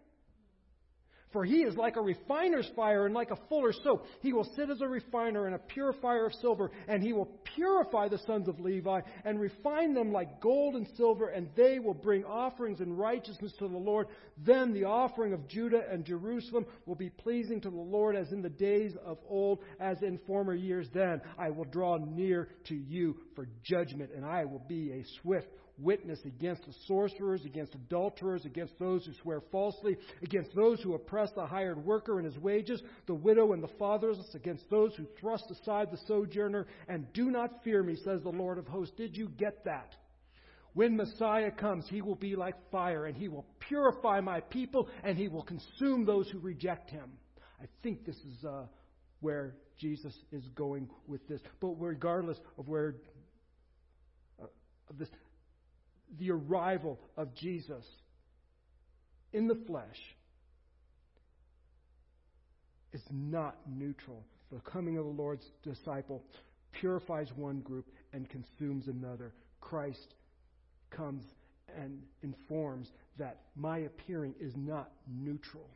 For 1.31 1.45
he 1.45 1.63
is 1.63 1.75
like 1.77 1.95
a 1.95 2.01
refiner's 2.01 2.69
fire 2.75 3.05
and 3.05 3.15
like 3.15 3.31
a 3.31 3.39
fuller's 3.47 3.79
soap. 3.83 4.05
He 4.21 4.33
will 4.33 4.49
sit 4.55 4.69
as 4.69 4.81
a 4.81 4.87
refiner 4.87 5.45
and 5.45 5.55
a 5.55 5.59
purifier 5.59 6.25
of 6.25 6.33
silver, 6.35 6.71
and 6.87 7.01
he 7.01 7.13
will 7.13 7.29
purify 7.55 8.09
the 8.09 8.19
sons 8.27 8.47
of 8.47 8.59
Levi 8.59 9.01
and 9.23 9.39
refine 9.39 9.93
them 9.93 10.11
like 10.11 10.41
gold 10.41 10.75
and 10.75 10.87
silver, 10.97 11.29
and 11.29 11.49
they 11.55 11.79
will 11.79 11.93
bring 11.93 12.25
offerings 12.25 12.81
in 12.81 12.97
righteousness 12.97 13.53
to 13.59 13.67
the 13.67 13.77
Lord. 13.77 14.07
Then 14.37 14.73
the 14.73 14.85
offering 14.85 15.33
of 15.33 15.47
Judah 15.47 15.83
and 15.89 16.03
Jerusalem 16.03 16.65
will 16.85 16.95
be 16.95 17.09
pleasing 17.09 17.61
to 17.61 17.69
the 17.69 17.75
Lord 17.75 18.15
as 18.15 18.31
in 18.31 18.41
the 18.41 18.49
days 18.49 18.93
of 19.05 19.17
old, 19.27 19.59
as 19.79 20.01
in 20.01 20.19
former 20.27 20.53
years. 20.53 20.87
Then 20.93 21.21
I 21.37 21.49
will 21.49 21.65
draw 21.65 21.97
near 21.97 22.49
to 22.67 22.75
you 22.75 23.15
for 23.35 23.47
judgment, 23.63 24.11
and 24.15 24.25
I 24.25 24.45
will 24.45 24.63
be 24.67 24.91
a 24.91 25.05
swift 25.21 25.47
witness 25.81 26.19
against 26.25 26.65
the 26.65 26.73
sorcerers, 26.87 27.43
against 27.45 27.75
adulterers, 27.75 28.45
against 28.45 28.77
those 28.79 29.05
who 29.05 29.13
swear 29.21 29.41
falsely, 29.51 29.97
against 30.21 30.55
those 30.55 30.81
who 30.81 30.93
oppress 30.93 31.31
the 31.33 31.45
hired 31.45 31.83
worker 31.83 32.17
and 32.17 32.25
his 32.25 32.37
wages, 32.37 32.81
the 33.07 33.13
widow 33.13 33.53
and 33.53 33.63
the 33.63 33.71
fatherless, 33.79 34.35
against 34.35 34.69
those 34.69 34.95
who 34.95 35.05
thrust 35.19 35.45
aside 35.49 35.89
the 35.91 35.99
sojourner, 36.07 36.67
and 36.87 37.11
do 37.13 37.31
not 37.31 37.63
fear 37.63 37.83
me, 37.83 37.95
says 38.03 38.21
the 38.23 38.29
Lord 38.29 38.57
of 38.57 38.67
hosts. 38.67 38.95
Did 38.95 39.17
you 39.17 39.29
get 39.29 39.65
that? 39.65 39.93
When 40.73 40.95
Messiah 40.95 41.51
comes, 41.51 41.85
he 41.89 42.01
will 42.01 42.15
be 42.15 42.35
like 42.35 42.55
fire, 42.71 43.05
and 43.05 43.17
he 43.17 43.27
will 43.27 43.45
purify 43.59 44.21
my 44.21 44.39
people, 44.39 44.87
and 45.03 45.17
he 45.17 45.27
will 45.27 45.43
consume 45.43 46.05
those 46.05 46.29
who 46.29 46.39
reject 46.39 46.89
him. 46.89 47.11
I 47.61 47.65
think 47.83 48.05
this 48.05 48.15
is 48.15 48.45
uh, 48.45 48.63
where 49.19 49.55
Jesus 49.77 50.13
is 50.31 50.47
going 50.55 50.89
with 51.07 51.27
this. 51.27 51.41
But 51.59 51.75
regardless 51.79 52.37
of 52.57 52.67
where 52.67 52.95
uh, 54.41 54.45
of 54.89 54.97
this, 54.97 55.09
the 56.19 56.31
arrival 56.31 56.99
of 57.17 57.33
Jesus 57.35 57.85
in 59.33 59.47
the 59.47 59.59
flesh 59.67 59.97
is 62.93 63.01
not 63.11 63.55
neutral. 63.67 64.23
The 64.51 64.59
coming 64.59 64.97
of 64.97 65.05
the 65.05 65.11
Lord's 65.11 65.45
disciple 65.63 66.23
purifies 66.73 67.27
one 67.35 67.61
group 67.61 67.87
and 68.13 68.27
consumes 68.29 68.87
another. 68.87 69.33
Christ 69.61 70.15
comes 70.89 71.23
and 71.79 72.01
informs 72.21 72.89
that 73.17 73.41
my 73.55 73.79
appearing 73.79 74.35
is 74.39 74.53
not 74.57 74.91
neutral. 75.07 75.69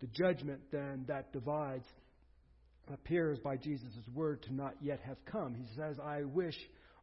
The 0.00 0.06
judgment 0.08 0.60
then 0.70 1.04
that 1.08 1.32
divides 1.32 1.86
appears 2.92 3.38
by 3.40 3.56
Jesus' 3.56 3.88
word 4.14 4.42
to 4.44 4.54
not 4.54 4.74
yet 4.80 5.00
have 5.00 5.16
come. 5.24 5.54
He 5.54 5.66
says, 5.74 5.96
I 5.98 6.22
wish 6.22 6.54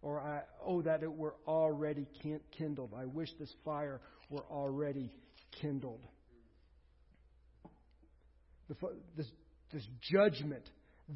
or 0.03 0.19
I, 0.19 0.41
oh, 0.63 0.81
that 0.83 1.01
it 1.01 1.11
were 1.11 1.33
already 1.47 2.05
kindled. 2.51 2.91
I 2.95 3.05
wish 3.05 3.29
this 3.39 3.53
fire 3.63 4.01
were 4.29 4.43
already 4.51 5.11
kindled. 5.61 6.01
This, 9.15 9.27
this 9.71 9.87
judgment 10.11 10.69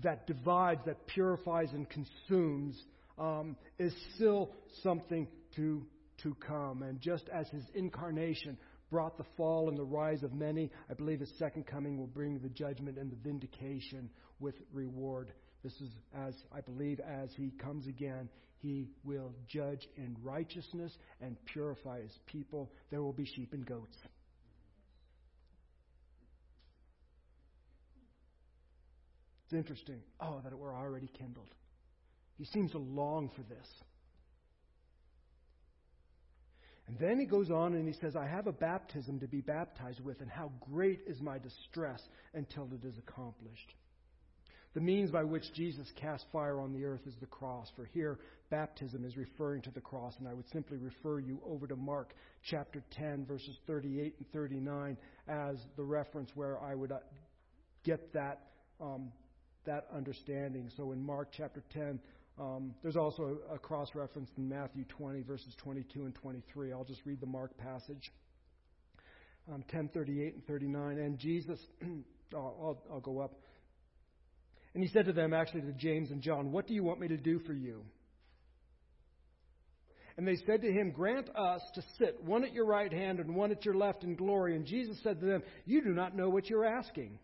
that 0.04 0.26
divides, 0.26 0.82
that 0.86 1.06
purifies, 1.08 1.68
and 1.74 1.88
consumes 1.90 2.82
um, 3.18 3.58
is 3.78 3.94
still 4.16 4.52
something 4.84 5.28
to, 5.56 5.86
to 6.24 6.36
come. 6.36 6.82
And 6.84 7.02
just 7.02 7.26
as 7.34 7.48
his 7.50 7.64
incarnation 7.74 8.58
brought 8.90 9.18
the 9.18 9.26
fall 9.36 9.68
and 9.68 9.78
the 9.78 9.84
rise 9.84 10.24
of 10.24 10.34
many, 10.34 10.72
I 10.90 10.94
believe 10.94 11.20
his 11.20 11.32
second 11.38 11.68
coming 11.68 11.98
will 11.98 12.08
bring 12.08 12.40
the 12.40 12.50
judgment 12.50 12.98
and 12.98 13.12
the 13.12 13.18
vindication 13.18 14.10
with 14.40 14.56
reward. 14.72 15.34
This 15.64 15.74
is 15.82 15.90
as 16.16 16.36
I 16.56 16.62
believe 16.62 17.00
as 17.00 17.30
he 17.36 17.52
comes 17.60 17.88
again, 17.88 18.30
he 18.60 18.88
will 19.04 19.34
judge 19.48 19.88
in 19.98 20.16
righteousness 20.24 20.92
and 21.22 21.38
purify 21.46 22.02
his 22.02 22.18
people. 22.26 22.72
There 22.90 23.02
will 23.02 23.14
be 23.14 23.26
sheep 23.26 23.54
and 23.54 23.66
goats. 23.66 23.96
It's 29.46 29.54
interesting. 29.54 30.02
Oh, 30.20 30.42
that 30.44 30.52
it 30.52 30.60
were 30.60 30.74
already 30.74 31.10
kindled. 31.18 31.54
He 32.38 32.46
seems 32.46 32.72
to 32.72 32.80
long 32.80 33.30
for 33.36 33.44
this. 33.44 33.68
And 36.88 36.98
then 37.00 37.20
he 37.20 37.26
goes 37.26 37.52
on 37.52 37.74
and 37.74 37.88
he 37.88 37.94
says, 38.00 38.16
I 38.16 38.26
have 38.26 38.48
a 38.48 38.52
baptism 38.52 39.20
to 39.20 39.28
be 39.28 39.42
baptized 39.42 40.00
with, 40.00 40.22
and 40.22 40.30
how 40.30 40.52
great 40.72 41.02
is 41.06 41.22
my 41.22 41.38
distress 41.38 42.02
until 42.34 42.70
it 42.74 42.86
is 42.86 42.98
accomplished. 42.98 43.74
The 44.78 44.84
means 44.84 45.10
by 45.10 45.24
which 45.24 45.52
Jesus 45.56 45.92
cast 45.96 46.28
fire 46.32 46.60
on 46.60 46.72
the 46.72 46.86
earth 46.86 47.02
is 47.08 47.16
the 47.20 47.26
cross. 47.26 47.68
For 47.76 47.86
here, 47.86 48.20
baptism 48.52 49.06
is 49.06 49.18
referring 49.18 49.64
to 49.64 49.72
the 49.72 49.82
cross. 49.82 50.14
And 50.20 50.28
I 50.28 50.36
would 50.36 50.48
simply 50.50 50.78
refer 50.78 51.18
you 51.18 51.42
over 51.44 51.66
to 51.66 51.76
Mark 51.76 52.14
chapter 52.44 52.84
10, 52.92 53.26
verses 53.26 53.58
38 53.66 54.14
and 54.20 54.32
39 54.32 54.96
as 55.28 55.58
the 55.78 55.84
reference 55.84 56.30
where 56.36 56.60
I 56.60 56.76
would 56.76 56.92
uh, 56.92 57.00
get 57.84 58.14
that, 58.14 58.50
um, 58.80 59.12
that 59.66 59.88
understanding. 59.92 60.70
So 60.78 60.92
in 60.92 61.04
Mark 61.04 61.30
chapter 61.36 61.64
10, 61.74 62.00
um, 62.40 62.76
there's 62.84 62.98
also 62.98 63.40
a, 63.52 63.58
cross 63.58 63.96
reference 63.96 64.30
in 64.38 64.48
Matthew 64.48 64.86
20, 64.90 65.24
verses 65.24 65.56
22 65.58 66.06
and 66.06 66.14
23. 66.14 66.72
I'll 66.72 66.84
just 66.84 67.02
read 67.04 67.20
the 67.20 67.26
Mark 67.26 67.58
passage. 67.58 68.12
Um, 69.52 69.64
10, 69.72 69.90
38 69.92 70.36
and 70.36 70.46
39. 70.46 71.00
And 71.00 71.18
Jesus, 71.18 71.60
I'll, 72.36 72.84
I'll 72.92 73.00
go 73.00 73.22
up. 73.22 73.40
And 74.78 74.84
he 74.84 74.94
said 74.94 75.06
to 75.06 75.12
them, 75.12 75.34
actually 75.34 75.62
to 75.62 75.72
James 75.72 76.12
and 76.12 76.22
John, 76.22 76.52
What 76.52 76.68
do 76.68 76.76
you 76.76 76.84
want 76.84 77.00
me 77.00 77.08
to 77.08 77.18
do 77.18 77.40
for 77.40 77.54
you? 77.54 77.82
And 80.16 80.28
they 80.28 80.36
said 80.46 80.62
to 80.62 80.72
him, 80.72 80.92
Grant 80.92 81.36
us 81.36 81.64
to 81.74 81.82
sit 81.98 82.24
one 82.24 82.44
at 82.44 82.54
your 82.54 82.68
right 82.68 82.94
hand 82.94 83.20
and 83.20 83.34
one 83.34 83.50
at 83.52 83.66
your 83.66 83.74
left 83.74 84.04
in 84.04 84.14
glory. 84.14 84.56
And 84.56 84.68
Jesus 84.68 84.96
said 85.02 85.20
to 85.20 85.26
them, 85.26 85.42
You 85.66 85.84
do 85.84 85.96
not 85.96 86.16
know 86.16 86.30
what 86.30 86.48
you're 86.48 86.64
asking. 86.64 87.18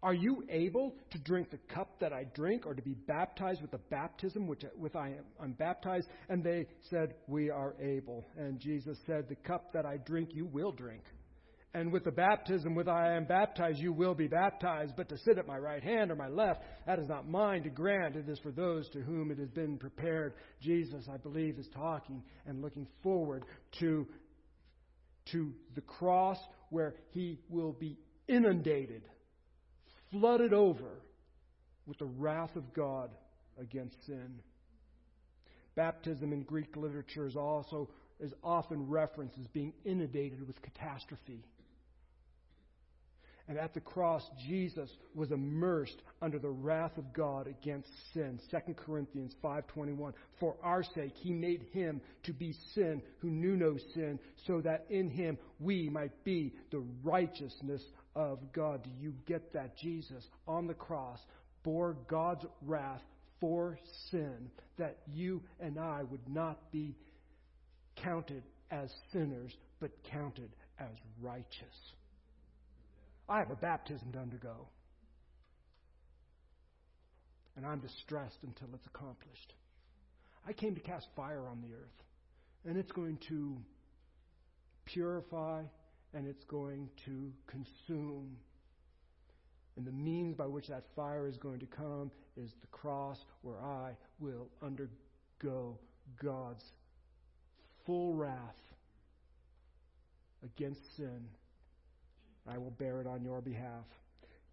Are 0.00 0.14
you 0.14 0.44
able 0.48 0.94
to 1.10 1.18
drink 1.18 1.50
the 1.50 1.58
cup 1.74 1.98
that 1.98 2.12
I 2.12 2.22
drink, 2.36 2.66
or 2.66 2.74
to 2.74 2.82
be 2.82 2.94
baptized 2.94 3.62
with 3.62 3.72
the 3.72 3.80
baptism 3.90 4.46
which 4.46 4.62
with 4.78 4.94
I 4.94 5.08
am 5.08 5.24
I'm 5.42 5.52
baptized? 5.54 6.06
And 6.28 6.44
they 6.44 6.68
said, 6.88 7.14
We 7.26 7.50
are 7.50 7.74
able. 7.80 8.28
And 8.38 8.60
Jesus 8.60 8.96
said, 9.08 9.28
The 9.28 9.34
cup 9.34 9.72
that 9.72 9.86
I 9.86 9.96
drink, 9.96 10.28
you 10.34 10.46
will 10.46 10.70
drink. 10.70 11.02
And 11.72 11.92
with 11.92 12.02
the 12.02 12.10
baptism 12.10 12.74
with 12.74 12.88
I 12.88 13.14
am 13.14 13.26
baptized, 13.26 13.78
you 13.78 13.92
will 13.92 14.14
be 14.14 14.26
baptized. 14.26 14.94
But 14.96 15.08
to 15.10 15.18
sit 15.18 15.38
at 15.38 15.46
my 15.46 15.56
right 15.56 15.82
hand 15.82 16.10
or 16.10 16.16
my 16.16 16.26
left, 16.26 16.62
that 16.86 16.98
is 16.98 17.08
not 17.08 17.28
mine 17.28 17.62
to 17.62 17.70
grant. 17.70 18.16
It 18.16 18.28
is 18.28 18.40
for 18.40 18.50
those 18.50 18.88
to 18.90 19.00
whom 19.00 19.30
it 19.30 19.38
has 19.38 19.50
been 19.50 19.78
prepared. 19.78 20.34
Jesus, 20.60 21.06
I 21.12 21.16
believe, 21.16 21.58
is 21.58 21.68
talking 21.72 22.24
and 22.44 22.60
looking 22.60 22.88
forward 23.04 23.44
to, 23.78 24.04
to 25.30 25.52
the 25.76 25.80
cross 25.82 26.38
where 26.70 26.96
he 27.10 27.38
will 27.48 27.72
be 27.72 27.96
inundated, 28.26 29.02
flooded 30.10 30.52
over 30.52 31.02
with 31.86 31.98
the 31.98 32.06
wrath 32.06 32.56
of 32.56 32.74
God 32.74 33.10
against 33.60 33.94
sin. 34.06 34.40
Baptism 35.76 36.32
in 36.32 36.42
Greek 36.42 36.76
literature 36.76 37.26
is 37.26 37.36
also 37.36 37.88
is 38.18 38.34
often 38.44 38.86
referenced 38.88 39.38
as 39.38 39.46
being 39.46 39.72
inundated 39.84 40.46
with 40.46 40.60
catastrophe. 40.62 41.42
And 43.50 43.58
at 43.58 43.74
the 43.74 43.80
cross, 43.80 44.22
Jesus 44.46 44.88
was 45.12 45.32
immersed 45.32 46.00
under 46.22 46.38
the 46.38 46.48
wrath 46.48 46.96
of 46.96 47.12
God 47.12 47.48
against 47.48 47.88
sin. 48.14 48.38
2 48.48 48.74
Corinthians 48.74 49.34
5:21. 49.42 50.14
For 50.38 50.56
our 50.62 50.84
sake 50.84 51.16
he 51.16 51.32
made 51.32 51.62
him 51.72 52.00
to 52.22 52.32
be 52.32 52.52
sin 52.74 53.02
who 53.18 53.28
knew 53.28 53.56
no 53.56 53.76
sin, 53.92 54.20
so 54.46 54.60
that 54.60 54.86
in 54.88 55.10
him 55.10 55.36
we 55.58 55.90
might 55.90 56.22
be 56.22 56.54
the 56.70 56.84
righteousness 57.02 57.82
of 58.14 58.38
God. 58.52 58.84
Do 58.84 58.90
you 59.00 59.14
get 59.26 59.52
that? 59.52 59.76
Jesus 59.76 60.24
on 60.46 60.68
the 60.68 60.74
cross 60.74 61.18
bore 61.64 61.96
God's 62.06 62.46
wrath 62.62 63.02
for 63.40 63.80
sin, 64.12 64.48
that 64.76 64.98
you 65.08 65.42
and 65.58 65.76
I 65.76 66.04
would 66.04 66.28
not 66.28 66.70
be 66.70 66.94
counted 67.96 68.44
as 68.70 68.94
sinners, 69.12 69.56
but 69.80 69.90
counted 70.04 70.54
as 70.78 70.96
righteous. 71.20 71.94
I 73.30 73.38
have 73.38 73.50
a 73.52 73.56
baptism 73.56 74.10
to 74.12 74.18
undergo. 74.18 74.66
And 77.56 77.64
I'm 77.64 77.78
distressed 77.78 78.38
until 78.42 78.68
it's 78.74 78.86
accomplished. 78.86 79.54
I 80.48 80.52
came 80.52 80.74
to 80.74 80.80
cast 80.80 81.06
fire 81.14 81.46
on 81.46 81.62
the 81.62 81.72
earth, 81.74 82.02
and 82.66 82.76
it's 82.76 82.90
going 82.90 83.18
to 83.28 83.56
purify 84.84 85.62
and 86.12 86.26
it's 86.26 86.44
going 86.46 86.88
to 87.04 87.30
consume. 87.46 88.36
And 89.76 89.86
the 89.86 89.92
means 89.92 90.34
by 90.34 90.46
which 90.46 90.66
that 90.66 90.84
fire 90.96 91.28
is 91.28 91.36
going 91.36 91.60
to 91.60 91.66
come 91.66 92.10
is 92.36 92.50
the 92.60 92.66
cross, 92.66 93.18
where 93.42 93.60
I 93.60 93.92
will 94.18 94.48
undergo 94.60 95.78
God's 96.20 96.64
full 97.86 98.14
wrath 98.14 98.56
against 100.42 100.80
sin 100.96 101.28
I 102.46 102.58
will 102.58 102.72
bear 102.72 103.00
it 103.00 103.06
on 103.06 103.22
your 103.24 103.40
behalf. 103.40 103.84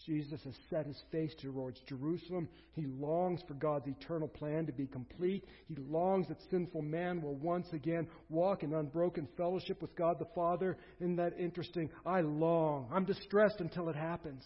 Jesus 0.05 0.39
has 0.43 0.53
set 0.69 0.85
his 0.85 1.01
face 1.11 1.33
towards 1.41 1.79
Jerusalem. 1.87 2.47
He 2.73 2.85
longs 2.85 3.41
for 3.47 3.55
God's 3.55 3.87
eternal 3.87 4.27
plan 4.27 4.65
to 4.67 4.71
be 4.71 4.85
complete. 4.85 5.43
He 5.67 5.75
longs 5.75 6.27
that 6.27 6.37
sinful 6.51 6.83
man 6.83 7.21
will 7.21 7.35
once 7.35 7.67
again 7.73 8.07
walk 8.29 8.63
in 8.63 8.73
unbroken 8.73 9.27
fellowship 9.35 9.81
with 9.81 9.95
God 9.95 10.19
the 10.19 10.27
Father. 10.35 10.77
Isn't 10.99 11.15
that 11.15 11.39
interesting? 11.39 11.89
I 12.05 12.21
long. 12.21 12.87
I'm 12.93 13.05
distressed 13.05 13.59
until 13.59 13.89
it 13.89 13.95
happens. 13.95 14.43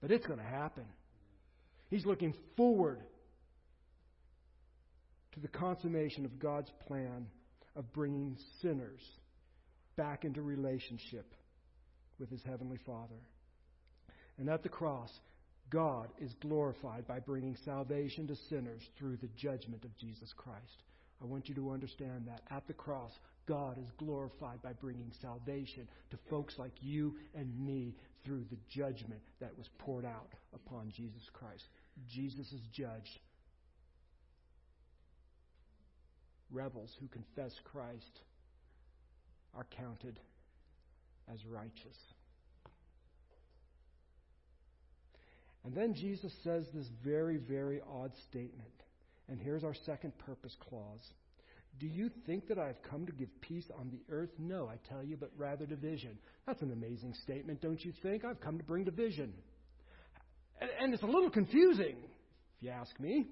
But 0.00 0.10
it's 0.10 0.26
going 0.26 0.38
to 0.38 0.44
happen. 0.44 0.84
He's 1.88 2.04
looking 2.04 2.34
forward 2.56 3.00
to 5.32 5.40
the 5.40 5.48
consummation 5.48 6.24
of 6.24 6.38
God's 6.38 6.70
plan 6.86 7.26
of 7.74 7.92
bringing 7.92 8.36
sinners 8.60 9.00
back 9.96 10.24
into 10.24 10.42
relationship 10.42 11.34
with 12.18 12.30
his 12.30 12.42
heavenly 12.42 12.78
Father. 12.86 13.20
And 14.38 14.48
at 14.48 14.62
the 14.62 14.68
cross, 14.68 15.10
God 15.70 16.08
is 16.20 16.34
glorified 16.40 17.06
by 17.06 17.20
bringing 17.20 17.56
salvation 17.64 18.26
to 18.28 18.36
sinners 18.48 18.82
through 18.98 19.16
the 19.16 19.30
judgment 19.36 19.84
of 19.84 19.96
Jesus 19.98 20.32
Christ. 20.36 20.82
I 21.22 21.26
want 21.26 21.48
you 21.48 21.54
to 21.54 21.70
understand 21.70 22.26
that. 22.26 22.42
At 22.50 22.66
the 22.66 22.74
cross, 22.74 23.12
God 23.46 23.78
is 23.78 23.90
glorified 23.98 24.62
by 24.62 24.72
bringing 24.72 25.12
salvation 25.20 25.88
to 26.10 26.18
folks 26.28 26.58
like 26.58 26.72
you 26.80 27.14
and 27.34 27.58
me 27.58 27.94
through 28.24 28.44
the 28.50 28.58
judgment 28.68 29.20
that 29.40 29.56
was 29.56 29.68
poured 29.78 30.04
out 30.04 30.32
upon 30.54 30.92
Jesus 30.94 31.22
Christ. 31.32 31.64
Jesus 32.08 32.52
is 32.52 32.60
judged. 32.72 33.18
Rebels 36.50 36.90
who 37.00 37.08
confess 37.08 37.52
Christ 37.64 38.20
are 39.54 39.66
counted 39.76 40.18
as 41.32 41.44
righteous. 41.46 41.96
And 45.64 45.74
then 45.74 45.94
Jesus 45.94 46.32
says 46.44 46.66
this 46.74 46.86
very, 47.02 47.38
very 47.38 47.80
odd 47.90 48.12
statement. 48.28 48.68
And 49.28 49.40
here's 49.40 49.64
our 49.64 49.74
second 49.86 50.12
purpose 50.18 50.54
clause. 50.68 51.00
Do 51.80 51.86
you 51.86 52.10
think 52.26 52.46
that 52.48 52.58
I 52.58 52.66
have 52.68 52.82
come 52.88 53.06
to 53.06 53.12
give 53.12 53.28
peace 53.40 53.64
on 53.76 53.90
the 53.90 54.00
earth? 54.14 54.30
No, 54.38 54.68
I 54.68 54.76
tell 54.88 55.02
you, 55.02 55.16
but 55.16 55.30
rather 55.36 55.66
division. 55.66 56.18
That's 56.46 56.62
an 56.62 56.70
amazing 56.72 57.14
statement, 57.24 57.60
don't 57.62 57.82
you 57.82 57.92
think? 58.02 58.24
I've 58.24 58.40
come 58.40 58.58
to 58.58 58.64
bring 58.64 58.84
division. 58.84 59.32
And, 60.60 60.70
and 60.80 60.94
it's 60.94 61.02
a 61.02 61.06
little 61.06 61.30
confusing, 61.30 61.96
if 61.96 62.62
you 62.62 62.70
ask 62.70 62.98
me. 63.00 63.26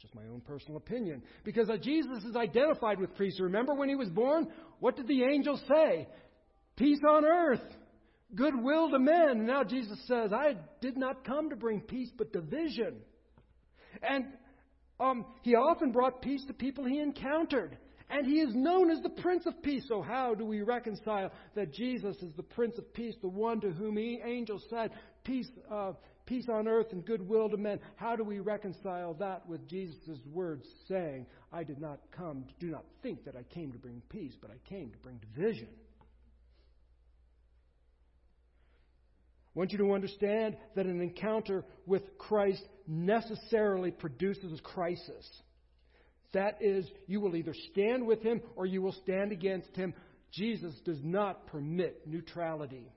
Just 0.00 0.14
my 0.14 0.22
own 0.32 0.40
personal 0.40 0.78
opinion. 0.78 1.22
Because 1.44 1.68
uh, 1.68 1.76
Jesus 1.76 2.24
is 2.24 2.36
identified 2.36 2.98
with 2.98 3.16
peace. 3.18 3.38
Remember 3.38 3.74
when 3.74 3.88
he 3.88 3.94
was 3.94 4.08
born? 4.08 4.48
What 4.80 4.96
did 4.96 5.06
the 5.06 5.22
angels 5.22 5.62
say? 5.68 6.08
Peace 6.76 7.00
on 7.08 7.24
earth, 7.24 7.62
goodwill 8.34 8.90
to 8.90 8.98
men. 8.98 9.28
And 9.30 9.46
now 9.46 9.64
Jesus 9.64 9.98
says, 10.06 10.32
I 10.32 10.56
did 10.80 10.96
not 10.96 11.24
come 11.24 11.50
to 11.50 11.56
bring 11.56 11.80
peace, 11.80 12.10
but 12.16 12.32
division. 12.32 12.96
And 14.02 14.26
um, 14.98 15.26
he 15.42 15.54
often 15.54 15.92
brought 15.92 16.22
peace 16.22 16.44
to 16.46 16.52
people 16.52 16.84
he 16.84 16.98
encountered. 16.98 17.76
And 18.08 18.26
he 18.26 18.40
is 18.40 18.54
known 18.54 18.90
as 18.90 19.00
the 19.00 19.08
Prince 19.08 19.46
of 19.46 19.62
Peace. 19.62 19.84
So, 19.88 20.02
how 20.02 20.34
do 20.34 20.44
we 20.44 20.60
reconcile 20.60 21.32
that 21.54 21.72
Jesus 21.72 22.14
is 22.16 22.32
the 22.36 22.42
Prince 22.42 22.76
of 22.76 22.92
Peace, 22.92 23.14
the 23.22 23.28
one 23.28 23.60
to 23.62 23.70
whom 23.70 23.96
he, 23.96 24.20
angels 24.22 24.64
said, 24.68 24.90
Peace, 25.24 25.48
uh, 25.70 25.92
peace 26.26 26.46
on 26.52 26.68
earth 26.68 26.88
and 26.92 27.06
goodwill 27.06 27.48
to 27.48 27.56
men? 27.56 27.80
How 27.96 28.14
do 28.14 28.22
we 28.22 28.40
reconcile 28.40 29.14
that 29.14 29.48
with 29.48 29.66
Jesus' 29.66 30.18
words 30.30 30.68
saying, 30.88 31.26
I 31.52 31.64
did 31.64 31.80
not 31.80 32.00
come, 32.14 32.44
do 32.60 32.66
not 32.66 32.84
think 33.02 33.24
that 33.24 33.34
I 33.34 33.44
came 33.44 33.72
to 33.72 33.78
bring 33.78 34.02
peace, 34.10 34.34
but 34.40 34.50
I 34.50 34.68
came 34.68 34.90
to 34.90 34.98
bring 34.98 35.18
division? 35.34 35.68
I 39.54 39.58
want 39.58 39.72
you 39.72 39.78
to 39.78 39.92
understand 39.92 40.56
that 40.76 40.86
an 40.86 41.00
encounter 41.00 41.64
with 41.86 42.16
Christ 42.16 42.62
necessarily 42.86 43.90
produces 43.90 44.58
crisis. 44.62 45.28
That 46.32 46.58
is, 46.62 46.86
you 47.06 47.20
will 47.20 47.36
either 47.36 47.54
stand 47.70 48.06
with 48.06 48.22
him 48.22 48.40
or 48.56 48.64
you 48.64 48.80
will 48.80 48.96
stand 49.02 49.30
against 49.30 49.76
him. 49.76 49.92
Jesus 50.32 50.74
does 50.86 51.00
not 51.02 51.46
permit 51.48 52.06
neutrality. 52.06 52.90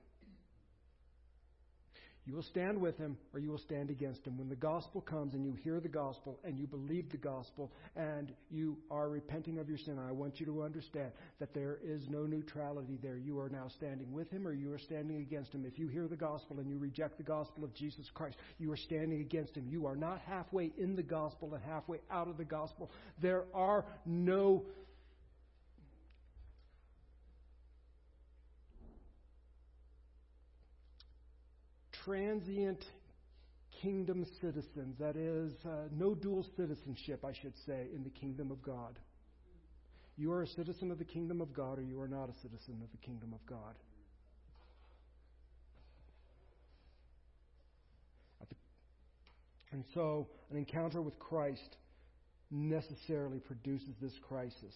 You 2.26 2.34
will 2.34 2.42
stand 2.42 2.80
with 2.80 2.98
him 2.98 3.16
or 3.32 3.38
you 3.38 3.50
will 3.50 3.58
stand 3.58 3.88
against 3.88 4.26
him. 4.26 4.36
When 4.36 4.48
the 4.48 4.56
gospel 4.56 5.00
comes 5.00 5.34
and 5.34 5.44
you 5.44 5.54
hear 5.62 5.78
the 5.78 5.88
gospel 5.88 6.40
and 6.42 6.58
you 6.58 6.66
believe 6.66 7.08
the 7.10 7.16
gospel 7.16 7.70
and 7.94 8.32
you 8.50 8.76
are 8.90 9.08
repenting 9.08 9.58
of 9.60 9.68
your 9.68 9.78
sin, 9.78 9.96
I 9.96 10.10
want 10.10 10.40
you 10.40 10.46
to 10.46 10.62
understand 10.62 11.12
that 11.38 11.54
there 11.54 11.78
is 11.84 12.02
no 12.08 12.24
neutrality 12.24 12.98
there. 13.00 13.16
You 13.16 13.38
are 13.38 13.48
now 13.48 13.68
standing 13.76 14.12
with 14.12 14.28
him 14.30 14.46
or 14.46 14.52
you 14.52 14.72
are 14.72 14.78
standing 14.78 15.18
against 15.18 15.54
him. 15.54 15.64
If 15.64 15.78
you 15.78 15.86
hear 15.86 16.08
the 16.08 16.16
gospel 16.16 16.58
and 16.58 16.68
you 16.68 16.78
reject 16.78 17.16
the 17.16 17.22
gospel 17.22 17.62
of 17.62 17.72
Jesus 17.74 18.06
Christ, 18.12 18.36
you 18.58 18.72
are 18.72 18.76
standing 18.76 19.20
against 19.20 19.56
him. 19.56 19.68
You 19.68 19.86
are 19.86 19.96
not 19.96 20.20
halfway 20.26 20.72
in 20.76 20.96
the 20.96 21.04
gospel 21.04 21.54
and 21.54 21.62
halfway 21.62 22.00
out 22.10 22.26
of 22.26 22.38
the 22.38 22.44
gospel. 22.44 22.90
There 23.22 23.44
are 23.54 23.84
no 24.04 24.64
transient 32.06 32.84
kingdom 33.82 34.24
citizens. 34.40 34.96
That 34.98 35.16
is, 35.16 35.52
uh, 35.64 35.88
no 35.92 36.14
dual 36.14 36.46
citizenship, 36.56 37.24
I 37.24 37.32
should 37.32 37.54
say, 37.66 37.88
in 37.94 38.04
the 38.04 38.10
kingdom 38.10 38.50
of 38.50 38.62
God. 38.62 38.98
You 40.16 40.32
are 40.32 40.42
a 40.42 40.46
citizen 40.46 40.90
of 40.90 40.98
the 40.98 41.04
kingdom 41.04 41.40
of 41.40 41.52
God, 41.52 41.78
or 41.78 41.82
you 41.82 42.00
are 42.00 42.08
not 42.08 42.30
a 42.30 42.34
citizen 42.40 42.80
of 42.82 42.90
the 42.92 43.04
kingdom 43.04 43.34
of 43.34 43.44
God. 43.46 43.74
And 49.72 49.84
so, 49.92 50.28
an 50.50 50.56
encounter 50.56 51.02
with 51.02 51.18
Christ 51.18 51.76
necessarily 52.50 53.40
produces 53.40 53.90
this 54.00 54.14
crisis. 54.26 54.74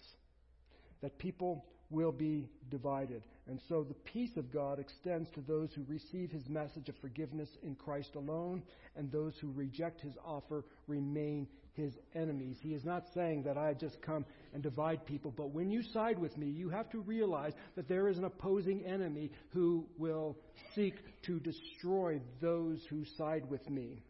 That 1.01 1.17
people 1.17 1.65
will 1.91 2.11
be 2.11 2.49
divided. 2.69 3.21
And 3.47 3.59
so 3.67 3.83
the 3.83 3.93
peace 3.93 4.37
of 4.37 4.51
God 4.51 4.79
extends 4.79 5.29
to 5.31 5.41
those 5.41 5.69
who 5.75 5.83
receive 5.87 6.31
his 6.31 6.47
message 6.47 6.89
of 6.89 6.95
forgiveness 7.01 7.49
in 7.63 7.75
Christ 7.75 8.15
alone, 8.15 8.63
and 8.95 9.11
those 9.11 9.33
who 9.41 9.51
reject 9.51 10.01
his 10.01 10.13
offer 10.25 10.63
remain 10.87 11.47
his 11.73 11.93
enemies. 12.15 12.57
He 12.61 12.73
is 12.73 12.85
not 12.85 13.05
saying 13.13 13.43
that 13.43 13.57
I 13.57 13.73
just 13.73 14.01
come 14.01 14.25
and 14.53 14.63
divide 14.63 15.05
people, 15.05 15.33
but 15.35 15.51
when 15.51 15.69
you 15.69 15.83
side 15.83 16.17
with 16.17 16.37
me, 16.37 16.47
you 16.47 16.69
have 16.69 16.89
to 16.91 17.01
realize 17.01 17.53
that 17.75 17.87
there 17.87 18.07
is 18.07 18.17
an 18.17 18.25
opposing 18.25 18.85
enemy 18.85 19.31
who 19.49 19.85
will 19.97 20.37
seek 20.75 20.95
to 21.23 21.39
destroy 21.39 22.19
those 22.41 22.79
who 22.89 23.03
side 23.17 23.49
with 23.49 23.69
me. 23.69 24.01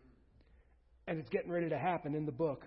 And 1.07 1.19
it's 1.19 1.29
getting 1.29 1.51
ready 1.51 1.69
to 1.69 1.77
happen 1.77 2.15
in 2.15 2.25
the 2.25 2.31
book. 2.31 2.65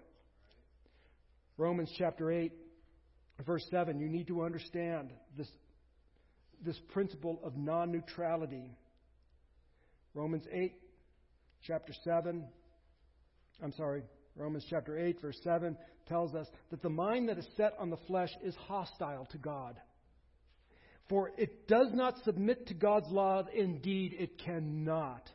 Romans 1.57 1.91
chapter 1.97 2.33
8 2.33 2.53
verse 3.43 3.67
7, 3.71 3.99
you 3.99 4.09
need 4.09 4.29
to 4.29 4.43
understand 4.43 5.11
this, 5.37 5.49
this 6.65 6.79
principle 6.93 7.41
of 7.43 7.57
non 7.57 7.91
neutrality. 7.91 8.71
Romans 10.15 10.45
8, 10.53 10.73
chapter 11.67 11.93
7, 12.05 12.45
I'm 13.63 13.73
sorry, 13.73 14.03
Romans 14.37 14.65
chapter 14.71 14.99
8, 14.99 15.21
verse 15.21 15.39
7 15.43 15.77
tells 16.09 16.35
us 16.35 16.47
that 16.71 16.83
the 16.83 16.91
mind 16.91 17.29
that 17.29 17.39
is 17.39 17.47
set 17.57 17.75
on 17.79 17.91
the 17.91 17.97
flesh 18.07 18.31
is 18.45 18.55
hostile 18.55 19.27
to 19.33 19.39
God. 19.39 19.77
For 21.09 21.33
it 21.37 21.69
does 21.69 21.89
not 21.93 22.23
submit 22.25 22.69
to 22.69 22.75
God's 22.75 23.11
law. 23.11 23.43
Indeed, 23.55 24.15
it 24.19 24.39
cannot. 24.39 25.29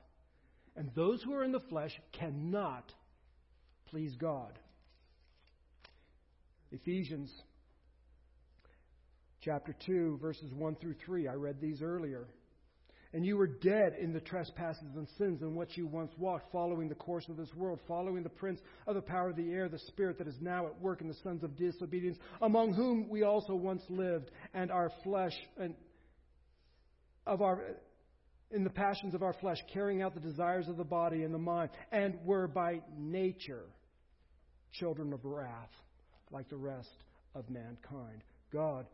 And 0.76 0.90
those 0.96 1.22
who 1.22 1.34
are 1.34 1.44
in 1.44 1.52
the 1.52 1.60
flesh 1.60 1.92
cannot 2.12 2.92
please 3.90 4.16
God. 4.16 4.58
Ephesians 6.72 7.32
chapter 9.41 9.75
2, 9.86 10.19
verses 10.21 10.54
1 10.54 10.75
through 10.75 10.95
3. 11.06 11.28
I 11.28 11.34
read 11.34 11.62
these 11.62 11.82
earlier. 11.82 12.28
And 13.12 13.25
you 13.25 13.38
were 13.38 13.47
dead 13.47 13.95
in 13.99 14.13
the 14.13 14.19
trespasses 14.19 14.95
and 14.95 15.08
sins 15.17 15.41
in 15.41 15.56
which 15.56 15.75
you 15.75 15.88
once 15.88 16.12
walked, 16.17 16.52
following 16.52 16.89
the 16.89 16.95
course 16.95 17.28
of 17.28 17.38
this 17.38 17.52
world, 17.56 17.80
following 17.88 18.21
the 18.21 18.30
prince 18.30 18.60
of 18.86 18.93
the 18.93 19.02
power 19.02 19.30
of 19.30 19.36
the 19.36 19.52
air, 19.52 19.67
the 19.67 19.80
spirit 19.80 20.19
that 20.19 20.28
is 20.28 20.38
now 20.41 20.67
at 20.67 20.80
work 20.80 21.02
in 21.02 21.08
the 21.08 21.15
sons 21.23 21.43
of 21.43 21.58
disobedience, 21.58 22.17
among 22.43 22.73
whom 22.73 23.10
we 23.10 23.23
also 23.23 23.56
once 23.56 23.82
lived, 23.89 24.30
and 24.54 24.71
our 24.71 24.91
flesh 25.04 25.34
and 25.58 25.73
of 27.25 27.41
our 27.41 27.62
in 28.52 28.63
the 28.63 28.69
passions 28.69 29.13
of 29.13 29.21
our 29.21 29.34
flesh, 29.34 29.58
carrying 29.71 30.02
out 30.02 30.15
the 30.15 30.19
desires 30.19 30.67
of 30.67 30.78
the 30.78 30.84
body 30.84 31.23
and 31.23 31.34
the 31.34 31.39
mind, 31.39 31.69
and 31.91 32.17
were 32.23 32.47
by 32.47 32.82
nature 32.97 33.65
children 34.73 35.13
of 35.13 35.23
wrath, 35.23 35.69
like 36.32 36.49
the 36.49 36.58
rest 36.58 37.04
of 37.36 37.47
mankind. 37.49 38.23
God 38.52 38.86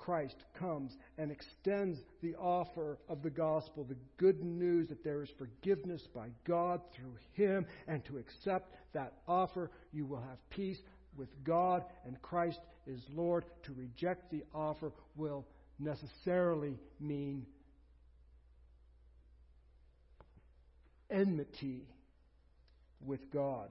Christ 0.00 0.44
comes 0.58 0.96
and 1.18 1.30
extends 1.30 1.98
the 2.22 2.34
offer 2.36 2.98
of 3.06 3.22
the 3.22 3.28
gospel, 3.28 3.84
the 3.84 3.98
good 4.16 4.42
news 4.42 4.88
that 4.88 5.04
there 5.04 5.22
is 5.22 5.28
forgiveness 5.36 6.08
by 6.14 6.28
God 6.46 6.80
through 6.94 7.16
Him, 7.34 7.66
and 7.86 8.02
to 8.06 8.16
accept 8.16 8.74
that 8.94 9.12
offer, 9.28 9.70
you 9.92 10.06
will 10.06 10.20
have 10.20 10.48
peace 10.48 10.80
with 11.16 11.28
God 11.44 11.84
and 12.06 12.20
Christ 12.22 12.60
is 12.86 13.02
Lord. 13.14 13.44
To 13.64 13.74
reject 13.74 14.30
the 14.30 14.42
offer 14.54 14.90
will 15.16 15.44
necessarily 15.78 16.78
mean 16.98 17.44
enmity 21.10 21.82
with 23.04 23.30
God. 23.30 23.68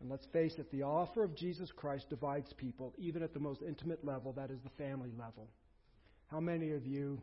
And 0.00 0.08
let's 0.08 0.26
face 0.26 0.54
it, 0.58 0.70
the 0.70 0.82
offer 0.82 1.24
of 1.24 1.34
Jesus 1.34 1.70
Christ 1.74 2.08
divides 2.08 2.52
people, 2.52 2.94
even 2.98 3.22
at 3.22 3.34
the 3.34 3.40
most 3.40 3.62
intimate 3.62 4.04
level, 4.04 4.32
that 4.34 4.50
is 4.50 4.60
the 4.62 4.82
family 4.82 5.10
level. 5.18 5.48
How 6.28 6.40
many 6.40 6.72
of 6.72 6.86
you 6.86 7.20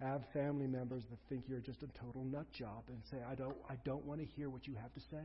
have 0.00 0.22
family 0.32 0.66
members 0.66 1.04
that 1.10 1.18
think 1.28 1.44
you're 1.48 1.60
just 1.60 1.82
a 1.82 1.86
total 1.98 2.24
nut 2.24 2.52
job 2.52 2.84
and 2.88 2.98
say, 3.10 3.18
I 3.30 3.34
don't, 3.34 3.56
I 3.70 3.76
don't 3.84 4.04
want 4.04 4.20
to 4.20 4.26
hear 4.26 4.50
what 4.50 4.66
you 4.66 4.74
have 4.74 4.92
to 4.92 5.00
say. 5.10 5.24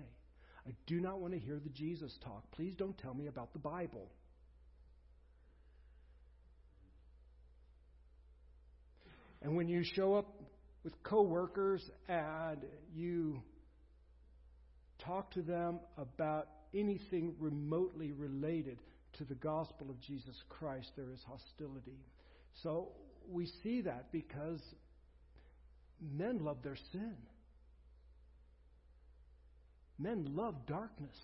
I 0.66 0.72
do 0.86 1.02
not 1.02 1.20
want 1.20 1.34
to 1.34 1.40
hear 1.40 1.60
the 1.62 1.70
Jesus 1.70 2.18
talk. 2.24 2.44
Please 2.52 2.76
don't 2.76 2.98
tell 2.98 3.14
me 3.14 3.28
about 3.28 3.52
the 3.52 3.60
Bible. 3.60 4.08
And 9.42 9.58
when 9.58 9.68
you 9.68 9.84
show 9.84 10.14
up 10.14 10.40
with 10.84 10.94
coworkers 11.04 11.90
and 12.08 12.60
you 12.94 13.42
talk 15.00 15.32
to 15.32 15.42
them 15.42 15.80
about 15.98 16.48
anything 16.74 17.36
remotely 17.40 18.12
related 18.12 18.78
to 19.18 19.26
the 19.26 19.36
gospel 19.36 19.90
of 19.90 20.00
Jesus 20.02 20.36
Christ, 20.50 20.92
there 20.96 21.12
is 21.12 21.20
hostility. 21.28 22.00
So 22.64 22.90
we 23.30 23.48
see 23.64 23.82
that 23.82 24.12
because 24.12 24.62
men 26.02 26.44
love 26.44 26.58
their 26.64 26.78
sin. 26.92 27.16
Men 30.00 30.36
love 30.36 30.56
darkness. 30.66 31.16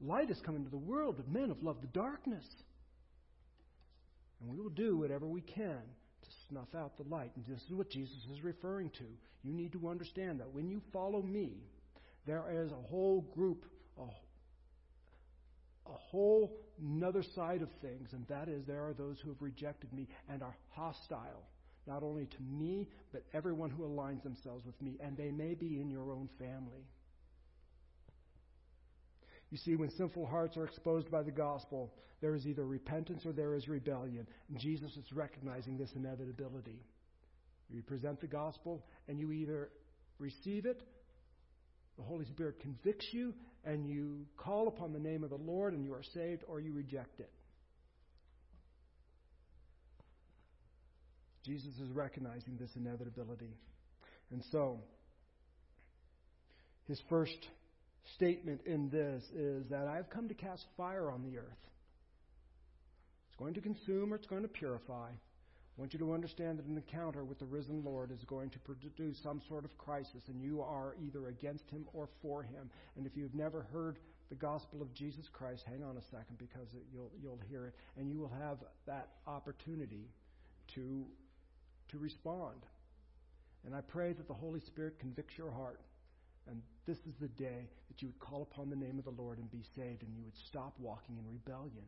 Light 0.00 0.28
has 0.28 0.40
come 0.44 0.56
into 0.56 0.70
the 0.70 0.76
world, 0.76 1.16
but 1.16 1.28
men 1.28 1.48
have 1.48 1.62
loved 1.62 1.82
the 1.82 1.88
darkness. 1.88 2.44
And 4.40 4.50
we 4.50 4.60
will 4.60 4.70
do 4.70 4.96
whatever 4.96 5.26
we 5.26 5.40
can 5.40 5.80
to 6.22 6.28
snuff 6.48 6.74
out 6.76 6.96
the 6.96 7.08
light. 7.08 7.30
And 7.36 7.44
this 7.46 7.62
is 7.62 7.72
what 7.72 7.90
Jesus 7.90 8.16
is 8.32 8.42
referring 8.42 8.90
to. 8.98 9.04
You 9.42 9.52
need 9.52 9.72
to 9.72 9.88
understand 9.88 10.40
that 10.40 10.52
when 10.52 10.68
you 10.68 10.80
follow 10.92 11.22
me, 11.22 11.52
there 12.26 12.44
is 12.64 12.72
a 12.72 12.88
whole 12.88 13.22
group, 13.34 13.64
a, 13.98 14.02
a 14.02 15.96
whole 16.10 16.56
another 16.82 17.22
side 17.34 17.62
of 17.62 17.68
things, 17.80 18.12
and 18.12 18.26
that 18.28 18.48
is 18.48 18.64
there 18.66 18.86
are 18.86 18.94
those 18.94 19.18
who 19.20 19.28
have 19.28 19.40
rejected 19.40 19.92
me 19.92 20.08
and 20.28 20.42
are 20.42 20.56
hostile, 20.70 21.44
not 21.86 22.02
only 22.02 22.26
to 22.26 22.42
me, 22.42 22.88
but 23.12 23.22
everyone 23.32 23.70
who 23.70 23.84
aligns 23.84 24.22
themselves 24.22 24.64
with 24.66 24.80
me, 24.80 24.96
and 25.00 25.16
they 25.16 25.30
may 25.30 25.54
be 25.54 25.80
in 25.80 25.90
your 25.90 26.12
own 26.12 26.28
family. 26.38 26.86
You 29.50 29.58
see, 29.58 29.76
when 29.76 29.90
sinful 29.90 30.26
hearts 30.26 30.56
are 30.56 30.64
exposed 30.64 31.10
by 31.10 31.22
the 31.22 31.30
gospel, 31.30 31.92
there 32.20 32.34
is 32.34 32.46
either 32.46 32.64
repentance 32.64 33.24
or 33.26 33.32
there 33.32 33.54
is 33.54 33.68
rebellion. 33.68 34.26
And 34.48 34.58
Jesus 34.58 34.96
is 34.96 35.12
recognizing 35.12 35.76
this 35.76 35.92
inevitability. 35.94 36.80
You 37.70 37.82
present 37.82 38.20
the 38.20 38.26
gospel, 38.26 38.84
and 39.06 39.18
you 39.20 39.30
either 39.30 39.70
receive 40.18 40.66
it 40.66 40.82
the 41.96 42.02
Holy 42.02 42.24
Spirit 42.26 42.60
convicts 42.60 43.06
you, 43.12 43.34
and 43.64 43.86
you 43.86 44.26
call 44.36 44.68
upon 44.68 44.92
the 44.92 44.98
name 44.98 45.24
of 45.24 45.30
the 45.30 45.36
Lord, 45.36 45.74
and 45.74 45.84
you 45.84 45.92
are 45.94 46.02
saved, 46.14 46.42
or 46.48 46.60
you 46.60 46.72
reject 46.72 47.20
it. 47.20 47.30
Jesus 51.44 51.74
is 51.78 51.90
recognizing 51.92 52.56
this 52.58 52.70
inevitability. 52.74 53.56
And 54.30 54.42
so, 54.50 54.80
his 56.88 57.00
first 57.08 57.48
statement 58.16 58.62
in 58.66 58.88
this 58.90 59.22
is 59.34 59.68
that 59.68 59.86
I've 59.86 60.10
come 60.10 60.28
to 60.28 60.34
cast 60.34 60.64
fire 60.76 61.10
on 61.10 61.22
the 61.22 61.38
earth. 61.38 61.64
It's 63.28 63.36
going 63.38 63.54
to 63.54 63.60
consume 63.60 64.12
or 64.12 64.16
it's 64.16 64.26
going 64.26 64.42
to 64.42 64.48
purify. 64.48 65.10
I 65.76 65.80
want 65.80 65.92
you 65.92 65.98
to 65.98 66.14
understand 66.14 66.58
that 66.58 66.66
an 66.66 66.76
encounter 66.76 67.24
with 67.24 67.40
the 67.40 67.44
risen 67.46 67.82
Lord 67.84 68.12
is 68.12 68.22
going 68.24 68.50
to 68.50 68.58
produce 68.60 69.18
some 69.20 69.40
sort 69.48 69.64
of 69.64 69.76
crisis, 69.76 70.28
and 70.28 70.40
you 70.40 70.60
are 70.60 70.94
either 71.04 71.26
against 71.26 71.68
him 71.68 71.86
or 71.92 72.08
for 72.22 72.44
him. 72.44 72.70
And 72.96 73.06
if 73.06 73.16
you've 73.16 73.34
never 73.34 73.66
heard 73.72 73.98
the 74.28 74.36
gospel 74.36 74.82
of 74.82 74.94
Jesus 74.94 75.28
Christ, 75.32 75.64
hang 75.66 75.82
on 75.82 75.96
a 75.96 76.02
second 76.02 76.38
because 76.38 76.68
it, 76.74 76.84
you'll, 76.92 77.10
you'll 77.20 77.40
hear 77.50 77.66
it, 77.66 77.74
and 77.96 78.08
you 78.08 78.20
will 78.20 78.32
have 78.40 78.58
that 78.86 79.08
opportunity 79.26 80.06
to, 80.74 81.04
to 81.88 81.98
respond. 81.98 82.60
And 83.66 83.74
I 83.74 83.80
pray 83.80 84.12
that 84.12 84.28
the 84.28 84.34
Holy 84.34 84.60
Spirit 84.60 85.00
convicts 85.00 85.36
your 85.36 85.50
heart. 85.50 85.80
And 86.48 86.62
this 86.86 86.98
is 86.98 87.14
the 87.20 87.28
day 87.28 87.68
that 87.88 88.00
you 88.00 88.08
would 88.08 88.18
call 88.20 88.42
upon 88.42 88.70
the 88.70 88.76
name 88.76 88.98
of 88.98 89.04
the 89.04 89.22
Lord 89.22 89.38
and 89.38 89.50
be 89.50 89.64
saved, 89.74 90.02
and 90.02 90.14
you 90.14 90.22
would 90.22 90.36
stop 90.46 90.74
walking 90.78 91.16
in 91.16 91.24
rebellion. 91.26 91.84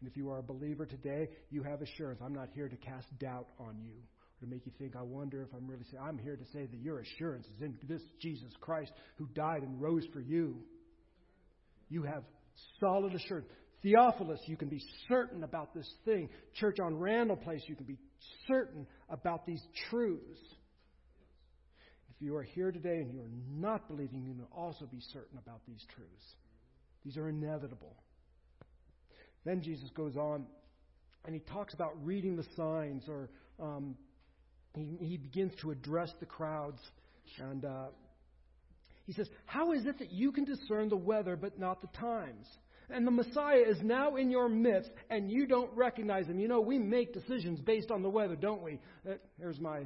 And 0.00 0.08
if 0.08 0.16
you 0.16 0.30
are 0.30 0.38
a 0.38 0.42
believer 0.42 0.86
today, 0.86 1.28
you 1.50 1.62
have 1.62 1.82
assurance. 1.82 2.20
I'm 2.24 2.34
not 2.34 2.48
here 2.54 2.68
to 2.68 2.76
cast 2.76 3.06
doubt 3.18 3.48
on 3.58 3.76
you 3.82 3.92
or 3.92 4.46
to 4.46 4.50
make 4.50 4.64
you 4.64 4.72
think, 4.78 4.96
I 4.96 5.02
wonder 5.02 5.42
if 5.42 5.48
I'm 5.54 5.66
really. 5.66 5.84
I'm 6.02 6.18
here 6.18 6.36
to 6.36 6.44
say 6.52 6.66
that 6.66 6.80
your 6.80 7.00
assurance 7.00 7.46
is 7.54 7.62
in 7.62 7.76
this 7.86 8.02
Jesus 8.20 8.52
Christ 8.60 8.92
who 9.16 9.26
died 9.34 9.62
and 9.62 9.80
rose 9.80 10.06
for 10.12 10.20
you. 10.20 10.56
You 11.90 12.04
have 12.04 12.24
solid 12.78 13.14
assurance. 13.14 13.46
Theophilus, 13.82 14.40
you 14.46 14.56
can 14.56 14.68
be 14.68 14.82
certain 15.08 15.42
about 15.42 15.74
this 15.74 15.90
thing. 16.04 16.28
Church 16.54 16.78
on 16.80 16.98
Randall 16.98 17.36
Place, 17.36 17.62
you 17.66 17.74
can 17.74 17.86
be 17.86 17.98
certain 18.46 18.86
about 19.08 19.46
these 19.46 19.62
truths. 19.90 20.40
If 22.14 22.22
you 22.22 22.36
are 22.36 22.42
here 22.42 22.72
today 22.72 22.96
and 22.96 23.12
you 23.12 23.20
are 23.20 23.30
not 23.50 23.88
believing, 23.88 24.22
you 24.22 24.34
can 24.34 24.46
also 24.54 24.84
be 24.84 25.00
certain 25.12 25.38
about 25.38 25.60
these 25.66 25.82
truths. 25.94 26.34
These 27.04 27.16
are 27.16 27.28
inevitable. 27.28 27.96
Then 29.44 29.62
Jesus 29.62 29.90
goes 29.94 30.16
on 30.16 30.46
and 31.24 31.34
he 31.34 31.40
talks 31.40 31.74
about 31.74 31.92
reading 32.04 32.36
the 32.36 32.46
signs, 32.56 33.04
or 33.08 33.28
um, 33.60 33.94
he, 34.74 34.96
he, 35.00 35.16
begins 35.18 35.52
to 35.60 35.70
address 35.70 36.10
the 36.18 36.26
crowds. 36.26 36.80
And 37.38 37.64
uh, 37.64 37.86
he 39.06 39.12
says, 39.12 39.28
How 39.44 39.72
is 39.72 39.84
it 39.84 39.98
that 39.98 40.12
you 40.12 40.32
can 40.32 40.44
discern 40.44 40.88
the 40.88 40.96
weather 40.96 41.36
but 41.36 41.58
not 41.58 41.80
the 41.82 41.88
times? 41.98 42.46
And 42.88 43.06
the 43.06 43.12
Messiah 43.12 43.62
is 43.68 43.78
now 43.82 44.16
in 44.16 44.30
your 44.30 44.48
midst, 44.48 44.90
and 45.10 45.30
you 45.30 45.46
don't 45.46 45.70
recognize 45.76 46.26
him. 46.26 46.40
You 46.40 46.48
know, 46.48 46.60
we 46.60 46.78
make 46.78 47.12
decisions 47.12 47.60
based 47.60 47.90
on 47.90 48.02
the 48.02 48.10
weather, 48.10 48.34
don't 48.34 48.62
we? 48.62 48.80
Uh, 49.08 49.14
here's 49.38 49.60
my 49.60 49.82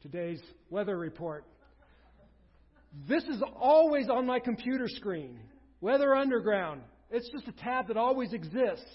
today's 0.00 0.40
weather 0.70 0.96
report. 0.96 1.44
This 3.08 3.24
is 3.24 3.42
always 3.60 4.08
on 4.08 4.26
my 4.26 4.38
computer 4.38 4.86
screen. 4.88 5.38
Weather 5.80 6.14
Underground. 6.14 6.82
It's 7.10 7.28
just 7.30 7.48
a 7.48 7.52
tab 7.52 7.88
that 7.88 7.96
always 7.96 8.32
exists 8.32 8.86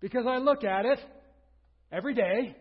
because 0.00 0.24
I 0.26 0.38
look 0.38 0.64
at 0.64 0.84
it 0.84 0.98
every 1.92 2.14
day. 2.14 2.56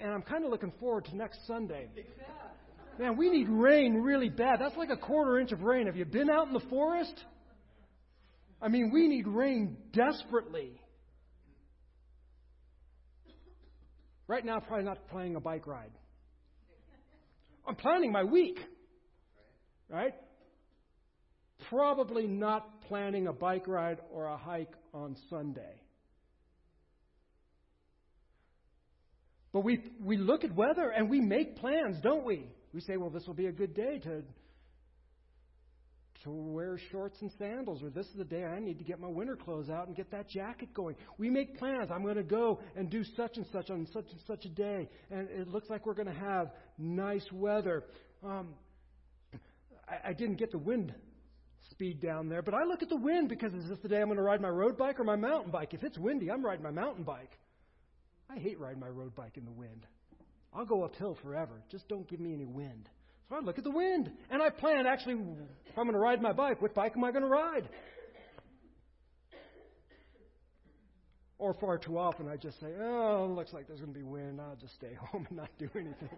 And 0.00 0.12
I'm 0.12 0.22
kind 0.22 0.44
of 0.44 0.50
looking 0.50 0.72
forward 0.78 1.06
to 1.06 1.16
next 1.16 1.46
Sunday. 1.46 1.88
Man, 2.98 3.16
we 3.16 3.30
need 3.30 3.48
rain 3.48 3.94
really 3.94 4.28
bad. 4.28 4.60
That's 4.60 4.76
like 4.76 4.90
a 4.90 4.96
quarter 4.96 5.38
inch 5.38 5.52
of 5.52 5.62
rain. 5.62 5.86
Have 5.86 5.96
you 5.96 6.04
been 6.04 6.28
out 6.28 6.48
in 6.48 6.52
the 6.52 6.60
forest? 6.60 7.14
I 8.60 8.68
mean, 8.68 8.90
we 8.92 9.08
need 9.08 9.26
rain 9.26 9.76
desperately. 9.92 10.80
Right 14.28 14.44
now, 14.44 14.60
probably 14.60 14.84
not 14.84 15.08
planning 15.08 15.36
a 15.36 15.40
bike 15.40 15.66
ride. 15.66 15.92
I'm 17.66 17.76
planning 17.76 18.12
my 18.12 18.24
week. 18.24 18.58
Right? 19.88 20.14
Probably 21.68 22.26
not 22.26 22.82
planning 22.82 23.26
a 23.26 23.32
bike 23.32 23.66
ride 23.66 23.98
or 24.12 24.26
a 24.26 24.36
hike 24.36 24.74
on 24.92 25.16
Sunday. 25.30 25.80
But 29.52 29.60
we, 29.60 29.82
we 30.02 30.18
look 30.18 30.44
at 30.44 30.54
weather 30.54 30.90
and 30.90 31.08
we 31.08 31.20
make 31.20 31.56
plans, 31.56 31.96
don't 32.02 32.24
we? 32.24 32.46
We 32.74 32.80
say, 32.80 32.98
well, 32.98 33.10
this 33.10 33.26
will 33.26 33.34
be 33.34 33.46
a 33.46 33.52
good 33.52 33.74
day 33.74 33.98
to, 34.00 34.22
to 36.24 36.30
wear 36.30 36.78
shorts 36.92 37.16
and 37.22 37.30
sandals, 37.38 37.82
or 37.82 37.88
this 37.88 38.04
is 38.06 38.16
the 38.18 38.24
day 38.24 38.44
I 38.44 38.60
need 38.60 38.78
to 38.78 38.84
get 38.84 39.00
my 39.00 39.08
winter 39.08 39.34
clothes 39.34 39.70
out 39.70 39.86
and 39.86 39.96
get 39.96 40.10
that 40.10 40.28
jacket 40.28 40.74
going. 40.74 40.94
We 41.16 41.30
make 41.30 41.58
plans. 41.58 41.90
I'm 41.90 42.02
going 42.02 42.16
to 42.16 42.22
go 42.22 42.60
and 42.76 42.90
do 42.90 43.02
such 43.16 43.38
and 43.38 43.46
such 43.50 43.70
on 43.70 43.86
such 43.94 44.04
and 44.10 44.20
such 44.26 44.44
a 44.44 44.50
day, 44.50 44.90
and 45.10 45.28
it 45.30 45.48
looks 45.48 45.70
like 45.70 45.86
we're 45.86 45.94
going 45.94 46.12
to 46.12 46.20
have 46.20 46.50
nice 46.76 47.26
weather. 47.32 47.84
Um, 48.22 48.48
I, 49.88 50.10
I 50.10 50.12
didn't 50.12 50.36
get 50.36 50.50
the 50.50 50.58
wind 50.58 50.92
speed 51.76 52.00
down 52.00 52.30
there, 52.30 52.40
but 52.40 52.54
I 52.54 52.64
look 52.64 52.82
at 52.82 52.88
the 52.88 52.96
wind 52.96 53.28
because 53.28 53.52
is 53.52 53.68
this 53.68 53.78
the 53.82 53.88
day 53.88 54.00
I'm 54.00 54.06
going 54.06 54.16
to 54.16 54.22
ride 54.22 54.40
my 54.40 54.48
road 54.48 54.78
bike 54.78 54.98
or 54.98 55.04
my 55.04 55.14
mountain 55.14 55.50
bike? 55.50 55.74
If 55.74 55.84
it's 55.84 55.98
windy, 55.98 56.30
I'm 56.30 56.44
riding 56.44 56.62
my 56.62 56.70
mountain 56.70 57.04
bike. 57.04 57.38
I 58.30 58.38
hate 58.38 58.58
riding 58.58 58.80
my 58.80 58.88
road 58.88 59.14
bike 59.14 59.36
in 59.36 59.44
the 59.44 59.52
wind. 59.52 59.86
I'll 60.54 60.64
go 60.64 60.84
uphill 60.84 61.18
forever. 61.22 61.62
Just 61.70 61.86
don't 61.86 62.08
give 62.08 62.18
me 62.18 62.32
any 62.32 62.46
wind. 62.46 62.88
So 63.28 63.36
I 63.36 63.40
look 63.40 63.58
at 63.58 63.64
the 63.64 63.70
wind 63.70 64.10
and 64.30 64.42
I 64.42 64.48
plan 64.48 64.86
actually 64.86 65.14
if 65.66 65.76
I'm 65.76 65.84
going 65.84 65.92
to 65.92 65.98
ride 65.98 66.22
my 66.22 66.32
bike, 66.32 66.62
what 66.62 66.74
bike 66.74 66.92
am 66.96 67.04
I 67.04 67.10
going 67.10 67.24
to 67.24 67.28
ride? 67.28 67.68
Or 71.38 71.52
far 71.52 71.76
too 71.76 71.98
often 71.98 72.26
I 72.26 72.36
just 72.36 72.58
say, 72.58 72.68
oh, 72.80 73.30
looks 73.36 73.52
like 73.52 73.66
there's 73.66 73.80
going 73.80 73.92
to 73.92 73.98
be 73.98 74.02
wind. 74.02 74.40
I'll 74.40 74.56
just 74.56 74.74
stay 74.76 74.94
home 75.12 75.26
and 75.28 75.36
not 75.36 75.50
do 75.58 75.68
anything. 75.74 76.08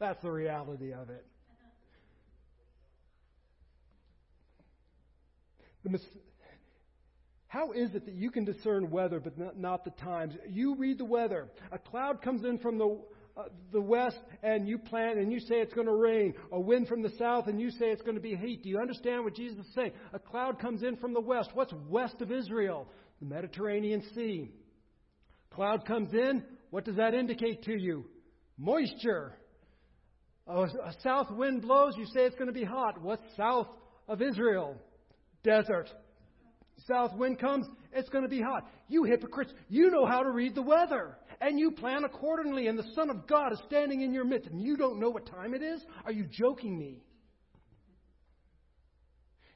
That's 0.00 0.20
the 0.20 0.32
reality 0.32 0.92
of 0.92 1.10
it. 1.10 1.24
The, 5.84 6.00
how 7.46 7.72
is 7.72 7.94
it 7.94 8.06
that 8.06 8.14
you 8.14 8.30
can 8.30 8.44
discern 8.44 8.90
weather 8.90 9.20
but 9.20 9.38
not, 9.38 9.58
not 9.58 9.84
the 9.84 9.90
times? 9.90 10.34
You 10.48 10.76
read 10.76 10.98
the 10.98 11.04
weather. 11.04 11.48
A 11.72 11.78
cloud 11.78 12.22
comes 12.22 12.44
in 12.44 12.58
from 12.58 12.78
the 12.78 12.98
uh, 13.36 13.42
the 13.72 13.80
west 13.80 14.18
and 14.44 14.68
you 14.68 14.78
plan 14.78 15.18
and 15.18 15.32
you 15.32 15.40
say 15.40 15.56
it's 15.56 15.74
going 15.74 15.88
to 15.88 15.94
rain. 15.94 16.34
A 16.52 16.60
wind 16.60 16.86
from 16.86 17.02
the 17.02 17.10
south 17.18 17.48
and 17.48 17.60
you 17.60 17.70
say 17.70 17.86
it's 17.86 18.02
going 18.02 18.14
to 18.14 18.20
be 18.20 18.36
heat. 18.36 18.62
Do 18.62 18.68
you 18.68 18.78
understand 18.78 19.24
what 19.24 19.34
Jesus 19.34 19.58
is 19.58 19.74
saying? 19.74 19.92
A 20.12 20.18
cloud 20.20 20.60
comes 20.60 20.82
in 20.82 20.96
from 20.96 21.12
the 21.12 21.20
west. 21.20 21.50
What's 21.54 21.72
west 21.88 22.20
of 22.20 22.30
Israel? 22.30 22.88
The 23.20 23.26
Mediterranean 23.26 24.04
Sea. 24.14 24.50
Cloud 25.50 25.84
comes 25.84 26.12
in. 26.12 26.44
What 26.70 26.84
does 26.84 26.96
that 26.96 27.14
indicate 27.14 27.64
to 27.64 27.76
you? 27.76 28.04
Moisture. 28.56 29.32
A, 30.46 30.62
a 30.62 30.94
south 31.02 31.30
wind 31.30 31.62
blows. 31.62 31.94
You 31.96 32.06
say 32.06 32.20
it's 32.22 32.36
going 32.36 32.46
to 32.46 32.52
be 32.52 32.64
hot. 32.64 33.00
What's 33.00 33.24
south 33.36 33.68
of 34.08 34.22
Israel? 34.22 34.76
Desert 35.44 35.88
south 36.86 37.14
wind 37.14 37.38
comes, 37.38 37.66
it's 37.92 38.08
going 38.08 38.24
to 38.24 38.30
be 38.30 38.40
hot. 38.40 38.68
You 38.88 39.04
hypocrites, 39.04 39.52
you 39.68 39.90
know 39.90 40.06
how 40.06 40.22
to 40.22 40.30
read 40.30 40.54
the 40.54 40.62
weather, 40.62 41.16
and 41.40 41.58
you 41.58 41.70
plan 41.70 42.04
accordingly, 42.04 42.66
and 42.66 42.78
the 42.78 42.86
Son 42.94 43.10
of 43.10 43.26
God 43.26 43.52
is 43.52 43.60
standing 43.66 44.02
in 44.02 44.12
your 44.12 44.24
midst, 44.24 44.48
and 44.50 44.60
you 44.60 44.76
don't 44.76 45.00
know 45.00 45.10
what 45.10 45.26
time 45.26 45.54
it 45.54 45.62
is? 45.62 45.80
Are 46.04 46.12
you 46.12 46.26
joking 46.30 46.78
me? 46.78 47.02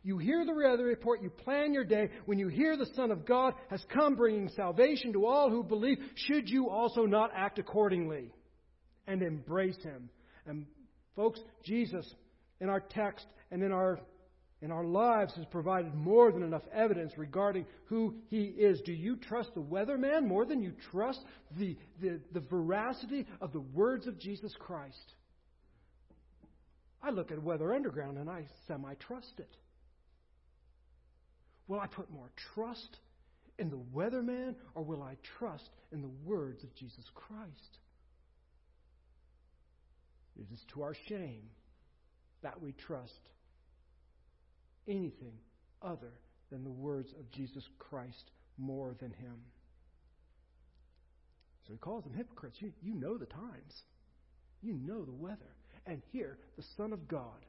You 0.03 0.17
hear 0.17 0.47
the 0.47 0.55
weather 0.55 0.85
report, 0.85 1.23
you 1.23 1.29
plan 1.29 1.75
your 1.75 1.85
day. 1.85 2.09
When 2.25 2.39
you 2.39 2.49
hear 2.49 2.77
the 2.77 2.89
Son 2.95 3.11
of 3.11 3.27
God 3.27 3.55
has 3.69 3.85
come 3.93 4.15
bringing 4.15 4.49
salvation 4.51 5.13
to 5.13 5.27
all 5.27 5.51
who 5.51 5.63
believe, 5.63 5.99
should 6.15 6.49
you 6.49 6.71
also 6.71 7.03
not 7.03 7.31
act 7.35 7.59
accordingly 7.59 8.33
and 9.07 9.23
embrace 9.23 9.77
Him? 9.83 10.09
And 10.47 10.67
folks, 11.15 11.41
Jesus, 11.63 12.11
in 12.61 12.71
our 12.71 12.81
text 12.81 13.27
and 13.51 13.63
in 13.63 13.73
our 13.73 14.01
in 14.61 14.73
our 14.73 14.85
lives 14.85 15.35
has 15.37 15.45
provided 15.47 15.95
more 15.95 16.33
than 16.33 16.43
enough 16.43 16.67
evidence 16.73 17.17
regarding 17.17 17.65
who 17.87 18.17
he 18.29 18.45
is. 18.45 18.81
Do 18.81 18.93
you 18.93 19.17
trust 19.17 19.55
the 19.55 19.61
weatherman 19.61 20.27
more 20.27 20.45
than 20.45 20.63
you 20.63 20.73
trust 20.91 21.21
the, 21.57 21.77
the, 22.01 22.21
the 22.33 22.41
veracity 22.41 23.27
of 23.41 23.53
the 23.53 23.61
words 23.61 24.07
of 24.07 24.19
Jesus 24.19 24.53
Christ? 24.59 25.15
I 27.01 27.11
look 27.11 27.31
at 27.31 27.43
Weather 27.43 27.73
Underground 27.73 28.19
and 28.19 28.29
I 28.29 28.47
semi 28.67 28.95
trust 28.95 29.35
it. 29.39 29.57
Will 31.69 31.79
I 31.79 31.87
put 31.87 32.11
more 32.11 32.31
trust 32.55 32.99
in 33.59 33.71
the 33.71 33.81
weatherman 33.95 34.57
or 34.75 34.83
will 34.83 35.03
I 35.03 35.17
trust 35.39 35.69
in 35.93 36.03
the 36.03 36.11
words 36.25 36.65
of 36.65 36.75
Jesus 36.75 37.05
Christ? 37.15 37.79
It 40.37 40.47
is 40.53 40.61
to 40.75 40.83
our 40.83 40.95
shame 41.09 41.51
that 42.43 42.61
we 42.61 42.73
trust 42.73 43.29
anything 44.89 45.35
other 45.83 46.13
than 46.51 46.65
the 46.65 46.71
words 46.71 47.13
of 47.19 47.31
Jesus 47.31 47.65
Christ 47.79 48.31
more 48.57 48.95
than 48.99 49.11
him. 49.11 49.37
So 51.67 51.73
he 51.75 51.79
calls 51.79 52.05
them 52.05 52.15
hypocrites. 52.15 52.57
You, 52.61 52.73
you 52.83 52.95
know 52.95 53.19
the 53.19 53.27
times. 53.27 53.83
You 54.63 54.75
know 54.75 55.05
the 55.05 55.13
weather. 55.13 55.55
And 55.87 56.03
here, 56.13 56.39
the 56.57 56.65
Son 56.77 56.93
of 56.93 57.07
God, 57.07 57.45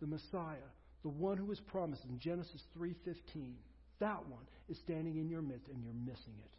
the 0.00 0.06
Messiah, 0.06 0.68
the 1.02 1.08
one 1.08 1.36
who 1.36 1.46
was 1.46 1.60
promised 1.60 2.04
in 2.04 2.18
Genesis 2.18 2.62
3:15, 2.76 3.54
that 4.00 4.28
one 4.28 4.46
is 4.68 4.78
standing 4.78 5.16
in 5.16 5.28
your 5.28 5.42
midst 5.42 5.68
and 5.68 5.82
you're 5.82 5.92
missing 5.92 6.34
it. 6.44 6.50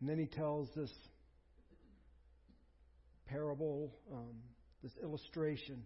And 0.00 0.08
then 0.08 0.18
he 0.18 0.26
tells 0.26 0.68
this 0.74 0.90
parable, 3.30 3.92
um, 4.12 4.34
this 4.82 4.92
illustration 5.02 5.82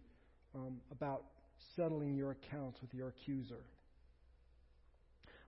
um, 0.55 0.81
about 0.91 1.25
settling 1.77 2.15
your 2.15 2.33
accounts 2.33 2.81
with 2.81 2.93
your 2.95 3.09
accuser. 3.09 3.61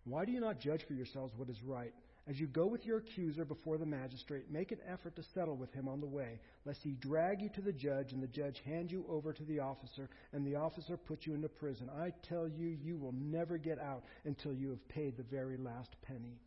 Why 0.04 0.24
do 0.24 0.32
you 0.32 0.40
not 0.40 0.60
judge 0.60 0.82
for 0.86 0.94
yourselves 0.94 1.32
what 1.36 1.48
is 1.48 1.56
right? 1.64 1.92
As 2.28 2.40
you 2.40 2.48
go 2.48 2.66
with 2.66 2.84
your 2.84 2.98
accuser 2.98 3.44
before 3.44 3.78
the 3.78 3.86
magistrate, 3.86 4.50
make 4.50 4.72
an 4.72 4.78
effort 4.92 5.14
to 5.14 5.22
settle 5.32 5.56
with 5.56 5.72
him 5.72 5.86
on 5.86 6.00
the 6.00 6.06
way, 6.06 6.40
lest 6.64 6.80
he 6.82 6.92
drag 6.92 7.40
you 7.40 7.48
to 7.54 7.60
the 7.60 7.72
judge, 7.72 8.12
and 8.12 8.20
the 8.20 8.26
judge 8.26 8.60
hand 8.64 8.90
you 8.90 9.04
over 9.08 9.32
to 9.32 9.44
the 9.44 9.60
officer, 9.60 10.08
and 10.32 10.44
the 10.44 10.56
officer 10.56 10.96
put 10.96 11.24
you 11.24 11.34
into 11.34 11.48
prison. 11.48 11.88
I 11.88 12.12
tell 12.28 12.48
you, 12.48 12.76
you 12.82 12.96
will 12.96 13.12
never 13.12 13.58
get 13.58 13.78
out 13.78 14.02
until 14.24 14.52
you 14.52 14.70
have 14.70 14.88
paid 14.88 15.16
the 15.16 15.22
very 15.22 15.56
last 15.56 15.90
penny. 16.02 16.40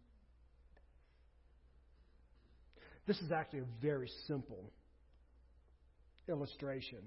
This 3.07 3.17
is 3.21 3.31
actually 3.31 3.59
a 3.59 3.81
very 3.81 4.09
simple 4.27 4.71
illustration. 6.29 6.99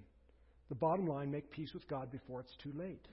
The 0.68 0.74
bottom 0.74 1.06
line 1.06 1.30
make 1.30 1.50
peace 1.50 1.72
with 1.72 1.86
God 1.88 2.10
before 2.10 2.40
it's 2.40 2.56
too 2.62 2.72
late. 2.74 3.06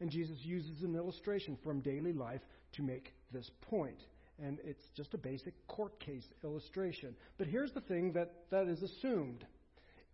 And 0.00 0.10
Jesus 0.10 0.38
uses 0.42 0.82
an 0.82 0.96
illustration 0.96 1.56
from 1.62 1.80
daily 1.80 2.12
life 2.12 2.40
to 2.72 2.82
make 2.82 3.12
this 3.32 3.48
point. 3.70 4.02
And 4.42 4.58
it's 4.64 4.82
just 4.96 5.14
a 5.14 5.18
basic 5.18 5.54
court 5.68 5.98
case 6.00 6.24
illustration. 6.42 7.14
But 7.38 7.46
here's 7.46 7.72
the 7.72 7.82
thing 7.82 8.12
that, 8.14 8.32
that 8.50 8.66
is 8.66 8.82
assumed 8.82 9.44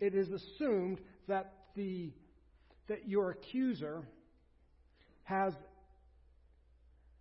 it 0.01 0.15
is 0.15 0.29
assumed 0.31 1.01
that, 1.27 1.53
the, 1.75 2.13
that 2.87 3.09
your 3.09 3.31
accuser 3.31 4.03
has, 5.25 5.53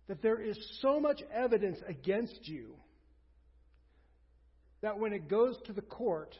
that 0.06 0.22
there 0.22 0.40
is 0.40 0.56
so 0.80 1.00
much 1.00 1.20
evidence 1.32 1.78
against 1.88 2.46
you 2.46 2.74
that 4.80 4.98
when 4.98 5.12
it 5.12 5.28
goes 5.28 5.56
to 5.66 5.72
the 5.72 5.82
court, 5.82 6.36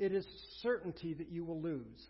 it 0.00 0.12
is 0.12 0.26
certainty 0.62 1.14
that 1.14 1.30
you 1.30 1.44
will 1.44 1.60
lose. 1.60 2.06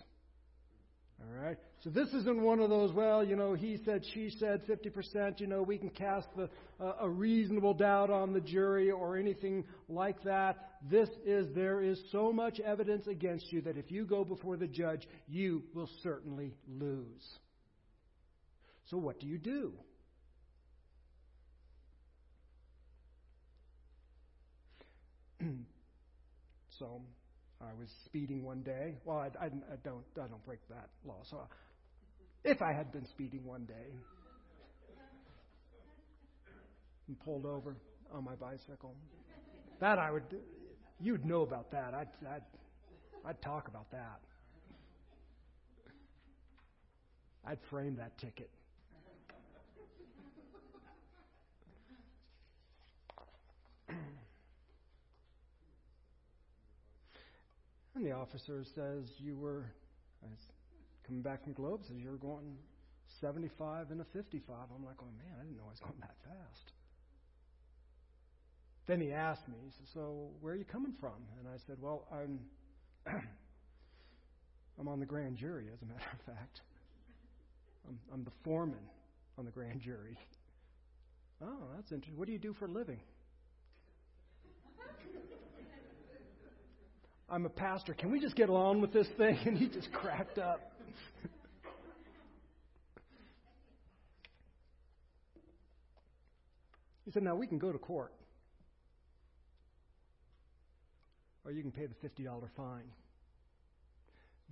All 1.20 1.42
right? 1.42 1.58
So 1.82 1.90
this 1.90 2.08
isn't 2.08 2.40
one 2.40 2.60
of 2.60 2.70
those, 2.70 2.92
well, 2.92 3.22
you 3.22 3.36
know, 3.36 3.52
he 3.54 3.78
said, 3.84 4.04
she 4.14 4.30
said, 4.38 4.62
50%, 4.66 5.38
you 5.40 5.46
know, 5.46 5.62
we 5.62 5.76
can 5.76 5.90
cast 5.90 6.28
the, 6.36 6.48
uh, 6.80 6.94
a 7.00 7.08
reasonable 7.10 7.74
doubt 7.74 8.08
on 8.10 8.32
the 8.32 8.40
jury 8.40 8.90
or 8.90 9.18
anything 9.18 9.64
like 9.88 10.22
that. 10.22 10.70
This 10.88 11.10
is, 11.26 11.54
there 11.54 11.82
is 11.82 12.00
so 12.10 12.32
much 12.32 12.58
evidence 12.60 13.06
against 13.06 13.52
you 13.52 13.60
that 13.62 13.76
if 13.76 13.90
you 13.90 14.06
go 14.06 14.24
before 14.24 14.56
the 14.56 14.66
judge, 14.66 15.06
you 15.28 15.62
will 15.74 15.90
certainly 16.02 16.54
lose. 16.68 17.38
So 18.86 18.96
what 18.96 19.20
do 19.20 19.26
you 19.26 19.38
do? 19.38 19.72
so 26.78 27.02
I 27.60 27.72
was 27.78 27.90
speeding 28.06 28.42
one 28.44 28.62
day. 28.62 28.94
Well, 29.04 29.18
I, 29.18 29.26
I, 29.38 29.46
I 29.46 29.76
don't 29.84 30.04
I 30.16 30.26
don't 30.26 30.44
break 30.46 30.60
that 30.70 30.88
law. 31.04 31.18
So 31.24 31.40
if 32.44 32.62
I 32.62 32.72
had 32.72 32.90
been 32.92 33.06
speeding 33.06 33.44
one 33.44 33.64
day 33.66 33.92
and 37.08 37.20
pulled 37.20 37.44
over 37.44 37.76
on 38.12 38.24
my 38.24 38.34
bicycle, 38.34 38.94
that 39.78 39.98
I 39.98 40.10
would 40.10 40.24
you'd 41.00 41.24
know 41.26 41.42
about 41.42 41.70
that. 41.72 41.92
I'd 41.94 42.08
I'd, 42.28 42.42
I'd 43.24 43.42
talk 43.42 43.68
about 43.68 43.90
that. 43.90 44.20
I'd 47.44 47.60
frame 47.70 47.96
that 47.96 48.16
ticket. 48.18 48.50
And 58.00 58.08
the 58.08 58.16
officer 58.16 58.64
says, 58.74 59.04
You 59.18 59.36
were 59.36 59.66
coming 61.06 61.20
back 61.20 61.44
from 61.44 61.52
Globe, 61.52 61.82
says 61.86 61.98
you 61.98 62.08
were 62.08 62.16
going 62.16 62.56
75 63.20 63.90
and 63.90 64.00
a 64.00 64.04
55. 64.04 64.56
I'm 64.74 64.86
like, 64.86 64.96
Oh 65.02 65.12
man, 65.18 65.36
I 65.38 65.42
didn't 65.44 65.58
know 65.58 65.64
I 65.66 65.70
was 65.70 65.80
going 65.80 66.00
that 66.00 66.16
fast. 66.24 66.72
Then 68.86 69.02
he 69.02 69.12
asked 69.12 69.46
me, 69.48 69.56
he 69.62 69.70
said, 69.72 69.86
So 69.92 70.30
where 70.40 70.54
are 70.54 70.56
you 70.56 70.64
coming 70.64 70.94
from? 70.98 71.12
And 71.38 71.46
I 71.46 71.58
said, 71.66 71.76
Well, 71.78 72.08
I'm 72.10 72.40
I'm 74.80 74.88
on 74.88 74.98
the 74.98 75.04
grand 75.04 75.36
jury, 75.36 75.66
as 75.70 75.82
a 75.82 75.84
matter 75.84 76.08
of 76.10 76.34
fact. 76.34 76.62
I'm, 77.86 77.98
I'm 78.14 78.24
the 78.24 78.32
foreman 78.44 78.88
on 79.36 79.44
the 79.44 79.50
grand 79.50 79.82
jury. 79.82 80.16
Oh, 81.42 81.68
that's 81.76 81.92
interesting. 81.92 82.18
What 82.18 82.28
do 82.28 82.32
you 82.32 82.38
do 82.38 82.54
for 82.54 82.64
a 82.64 82.70
living? 82.70 83.00
I'm 87.30 87.46
a 87.46 87.50
pastor. 87.50 87.94
Can 87.94 88.10
we 88.10 88.18
just 88.18 88.34
get 88.34 88.48
along 88.48 88.80
with 88.80 88.92
this 88.92 89.06
thing? 89.16 89.38
And 89.46 89.56
he 89.56 89.68
just 89.68 89.92
cracked 89.92 90.38
up. 90.38 90.72
he 97.04 97.12
said, 97.12 97.22
Now 97.22 97.36
we 97.36 97.46
can 97.46 97.58
go 97.58 97.70
to 97.70 97.78
court. 97.78 98.12
Or 101.44 101.52
you 101.52 101.62
can 101.62 101.70
pay 101.70 101.86
the 101.86 101.94
$50 102.06 102.26
fine. 102.56 102.90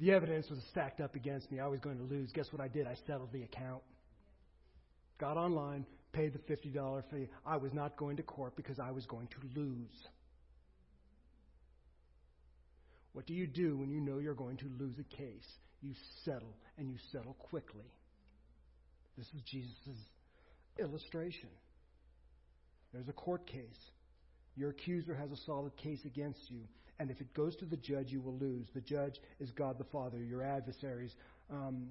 The 0.01 0.13
evidence 0.13 0.49
was 0.49 0.61
stacked 0.71 1.01
up 1.01 1.17
against 1.17 1.51
me. 1.51 1.59
I 1.59 1.67
was 1.67 1.81
going 1.81 1.99
to 1.99 2.05
lose. 2.05 2.31
Guess 2.33 2.53
what 2.53 2.63
I 2.63 2.69
did? 2.69 2.87
I 2.87 2.95
settled 3.07 3.33
the 3.33 3.43
account. 3.43 3.83
Got 5.19 5.37
online, 5.37 5.85
paid 6.13 6.33
the 6.33 6.39
$50 6.39 7.03
fee. 7.11 7.29
I 7.45 7.57
was 7.57 7.75
not 7.75 7.97
going 7.97 8.17
to 8.19 8.23
court 8.23 8.55
because 8.57 8.79
I 8.79 8.93
was 8.93 9.05
going 9.07 9.27
to 9.29 9.61
lose. 9.61 10.09
What 13.19 13.27
do 13.27 13.35
you 13.35 13.49
do 13.49 13.77
when 13.77 13.91
you 13.91 14.01
know 14.01 14.19
you're 14.19 14.33
going 14.33 14.59
to 14.59 14.71
lose 14.79 14.95
a 15.01 15.17
case? 15.17 15.59
You 15.83 15.91
settle, 16.25 16.55
and 16.77 16.89
you 16.89 16.99
settle 17.11 17.35
quickly. 17.35 17.91
This 19.17 19.27
is 19.35 19.43
Jesus' 19.43 19.99
illustration. 20.79 21.49
There's 22.93 23.09
a 23.09 23.13
court 23.13 23.45
case. 23.45 23.91
Your 24.55 24.71
accuser 24.71 25.17
has 25.17 25.33
a 25.33 25.37
solid 25.47 25.77
case 25.77 25.99
against 26.05 26.49
you. 26.49 26.61
And 27.01 27.11
if 27.11 27.21
it 27.21 27.35
goes 27.35 27.57
to 27.57 27.65
the 27.65 27.77
judge, 27.79 28.13
you 28.13 28.21
will 28.21 28.39
lose. 28.39 28.69
The 28.73 28.83
judge 28.83 29.17
is 29.41 29.51
God 29.51 29.79
the 29.79 29.85
Father. 29.91 30.23
Your 30.23 30.45
adversaries, 30.45 31.17
um, 31.51 31.89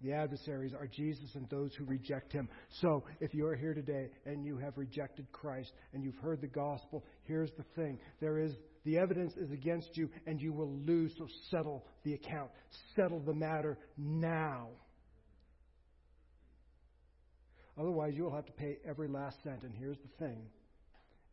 the 0.00 0.12
adversaries 0.12 0.74
are 0.74 0.86
Jesus 0.86 1.34
and 1.34 1.50
those 1.50 1.74
who 1.74 1.84
reject 1.86 2.32
him. 2.32 2.48
So, 2.82 3.02
if 3.18 3.34
you 3.34 3.48
are 3.48 3.56
here 3.56 3.74
today 3.74 4.10
and 4.26 4.44
you 4.44 4.58
have 4.58 4.78
rejected 4.78 5.26
Christ 5.32 5.72
and 5.92 6.04
you've 6.04 6.18
heard 6.22 6.40
the 6.40 6.46
gospel, 6.46 7.04
here's 7.24 7.50
the 7.58 7.64
thing. 7.74 7.98
There 8.20 8.38
is 8.38 8.52
the 8.86 8.98
evidence 8.98 9.34
is 9.36 9.50
against 9.50 9.96
you 9.96 10.08
and 10.26 10.40
you 10.40 10.52
will 10.52 10.70
lose, 10.86 11.12
so 11.18 11.26
settle 11.50 11.84
the 12.04 12.14
account. 12.14 12.50
Settle 12.94 13.20
the 13.20 13.34
matter 13.34 13.76
now. 13.98 14.68
Otherwise, 17.78 18.14
you'll 18.16 18.34
have 18.34 18.46
to 18.46 18.52
pay 18.52 18.78
every 18.88 19.08
last 19.08 19.42
cent. 19.42 19.62
And 19.62 19.74
here's 19.74 19.98
the 19.98 20.24
thing 20.24 20.46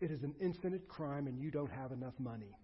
it 0.02 0.12
is 0.12 0.24
an 0.24 0.34
infinite 0.42 0.88
crime, 0.90 1.28
and 1.28 1.40
you 1.40 1.52
don't 1.52 1.72
have 1.72 1.92
enough 1.92 2.16
money. 2.20 2.58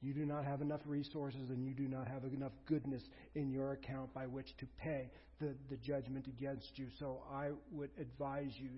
You 0.00 0.14
do 0.14 0.24
not 0.24 0.46
have 0.46 0.62
enough 0.62 0.80
resources, 0.86 1.50
and 1.50 1.66
you 1.66 1.74
do 1.74 1.88
not 1.88 2.08
have 2.08 2.24
enough 2.24 2.52
goodness 2.64 3.02
in 3.34 3.50
your 3.50 3.72
account 3.72 4.14
by 4.14 4.26
which 4.26 4.56
to 4.58 4.66
pay 4.78 5.10
the, 5.40 5.54
the 5.68 5.76
judgment 5.76 6.26
against 6.26 6.78
you. 6.78 6.86
So 6.98 7.22
I 7.30 7.50
would 7.72 7.90
advise 8.00 8.52
you 8.56 8.70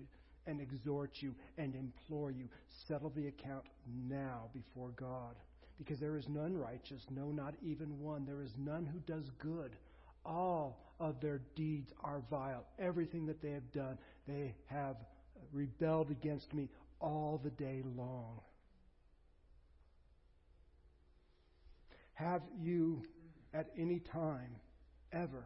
and 0.47 0.61
exhort 0.61 1.11
you 1.21 1.33
and 1.57 1.75
implore 1.75 2.31
you 2.31 2.47
settle 2.87 3.11
the 3.15 3.27
account 3.27 3.65
now 4.07 4.49
before 4.53 4.89
God. 4.95 5.35
Because 5.77 5.99
there 5.99 6.17
is 6.17 6.29
none 6.29 6.55
righteous, 6.55 7.05
no, 7.09 7.31
not 7.31 7.55
even 7.63 7.99
one. 7.99 8.25
There 8.25 8.41
is 8.41 8.53
none 8.57 8.85
who 8.85 8.99
does 8.99 9.29
good. 9.39 9.75
All 10.25 10.79
of 10.99 11.19
their 11.19 11.41
deeds 11.55 11.91
are 12.03 12.21
vile. 12.29 12.65
Everything 12.79 13.25
that 13.25 13.41
they 13.41 13.51
have 13.51 13.71
done, 13.71 13.97
they 14.27 14.55
have 14.67 14.95
rebelled 15.51 16.11
against 16.11 16.53
me 16.53 16.69
all 16.99 17.41
the 17.43 17.49
day 17.49 17.83
long. 17.97 18.39
Have 22.13 22.43
you 22.61 23.01
at 23.53 23.67
any 23.77 23.99
time 23.99 24.55
ever 25.11 25.45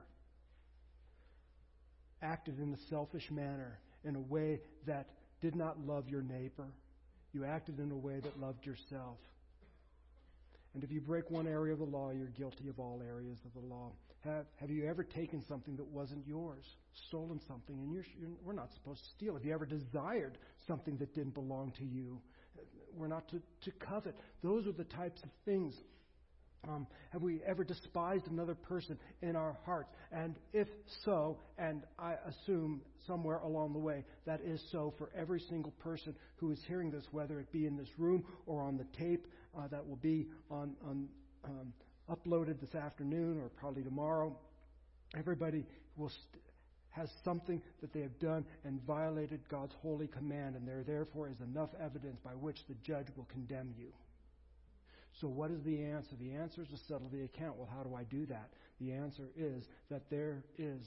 acted 2.21 2.60
in 2.60 2.73
a 2.73 2.77
selfish 2.89 3.29
manner, 3.31 3.79
in 4.08 4.15
a 4.15 4.22
way 4.22 4.60
that 4.86 5.10
did 5.41 5.56
not 5.56 5.80
love 5.86 6.10
your 6.10 6.22
neighbor? 6.22 6.67
You 7.34 7.46
acted 7.46 7.80
in 7.80 7.91
a 7.91 7.98
way 7.98 8.20
that 8.20 8.39
loved 8.39 8.65
yourself. 8.65 9.17
And 10.74 10.84
if 10.84 10.91
you 10.91 11.02
break 11.02 11.30
one 11.30 11.48
area 11.48 11.74
of 11.74 11.80
the 11.80 11.86
law, 11.86 12.12
you're 12.12 12.28
guilty 12.28 12.70
of 12.70 12.80
all 12.80 13.02
areas 13.08 13.38
of 13.46 13.54
the 13.60 13.67
law. 13.67 13.91
Have, 14.24 14.46
have 14.60 14.70
you 14.70 14.86
ever 14.88 15.04
taken 15.04 15.43
something 15.48 15.76
that 15.78 15.88
wasn't 15.88 16.26
yours, 16.28 16.65
stolen 17.08 17.39
something, 17.48 17.76
and 17.76 17.91
you're, 17.91 18.06
you're, 18.20 18.30
we're 18.43 18.54
not 18.54 18.74
supposed 18.74 19.04
to 19.04 19.10
steal? 19.12 19.36
Have 19.36 19.46
you 19.46 19.54
ever 19.54 19.65
desired 19.65 20.38
something 20.67 20.98
that 20.98 21.13
didn't 21.13 21.34
belong 21.34 21.72
to 21.78 21.84
you? 21.86 22.20
We're 22.96 23.08
not 23.08 23.28
to, 23.30 23.41
to 23.65 23.72
covet. 23.80 24.15
Those 24.43 24.67
are 24.67 24.72
the 24.72 24.84
types 24.84 25.22
of 25.24 25.30
things. 25.46 25.76
Um, 26.67 26.88
have 27.12 27.21
we 27.21 27.41
ever 27.45 27.63
despised 27.63 28.27
another 28.27 28.56
person 28.56 28.97
in 29.21 29.36
our 29.36 29.58
hearts? 29.65 29.89
And 30.12 30.36
if 30.53 30.67
so, 31.06 31.38
and 31.58 31.84
I 31.97 32.15
assume 32.27 32.82
somewhere 33.06 33.38
along 33.38 33.73
the 33.73 33.80
way 33.80 34.03
that 34.25 34.41
is 34.41 34.62
so 34.71 34.93
for 34.97 35.10
every 35.15 35.39
single 35.39 35.71
person 35.80 36.13
who 36.36 36.51
is 36.51 36.60
hearing 36.67 36.91
this, 36.91 37.06
whether 37.12 37.39
it 37.39 37.51
be 37.51 37.65
in 37.65 37.77
this 37.77 37.88
room 37.97 38.25
or 38.45 38.62
on 38.62 38.77
the 38.77 38.86
tape 38.97 39.27
uh, 39.58 39.67
that 39.67 39.88
will 39.88 39.97
be 39.97 40.27
on, 40.51 40.75
on 40.86 41.08
um, 41.45 41.73
uploaded 42.10 42.60
this 42.60 42.75
afternoon 42.75 43.38
or 43.38 43.49
probably 43.49 43.84
tomorrow. 43.84 44.38
Everybody 45.17 45.65
will 45.95 46.10
st- 46.10 46.43
has 46.89 47.10
something 47.23 47.62
that 47.80 47.93
they 47.93 48.01
have 48.01 48.19
done 48.19 48.43
and 48.65 48.82
violated 48.86 49.39
God's 49.49 49.73
holy 49.82 50.08
command, 50.08 50.56
and 50.56 50.67
there 50.67 50.84
therefore 50.84 51.30
is 51.30 51.39
enough 51.41 51.69
evidence 51.80 52.17
by 52.23 52.32
which 52.32 52.58
the 52.67 52.75
judge 52.84 53.08
will 53.15 53.27
condemn 53.32 53.73
you. 53.77 53.93
So, 55.19 55.27
what 55.27 55.49
is 55.49 55.63
the 55.63 55.84
answer? 55.84 56.15
The 56.19 56.34
answer 56.34 56.62
is 56.62 56.67
to 56.69 56.77
settle 56.88 57.10
the 57.12 57.23
account. 57.23 57.58
Well, 57.58 57.69
how 57.75 57.84
do 57.84 57.95
I 57.95 58.03
do 58.03 58.25
that? 58.27 58.49
The 58.80 58.93
answer 58.93 59.30
is 59.36 59.63
that 59.89 60.03
there 60.10 60.43
is 60.58 60.82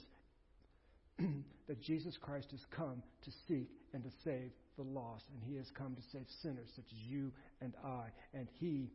that 1.67 1.81
Jesus 1.81 2.17
Christ 2.17 2.51
has 2.51 2.61
come 2.71 3.03
to 3.23 3.31
seek 3.47 3.69
and 3.93 4.03
to 4.03 4.09
save 4.23 4.51
the 4.77 4.83
lost, 4.83 5.25
and 5.33 5.43
He 5.43 5.57
has 5.57 5.69
come 5.71 5.95
to 5.95 6.01
save 6.13 6.25
sinners 6.41 6.69
such 6.75 6.85
as 6.85 6.99
you 7.09 7.31
and 7.61 7.73
I, 7.83 8.05
and 8.33 8.47
He 8.59 8.89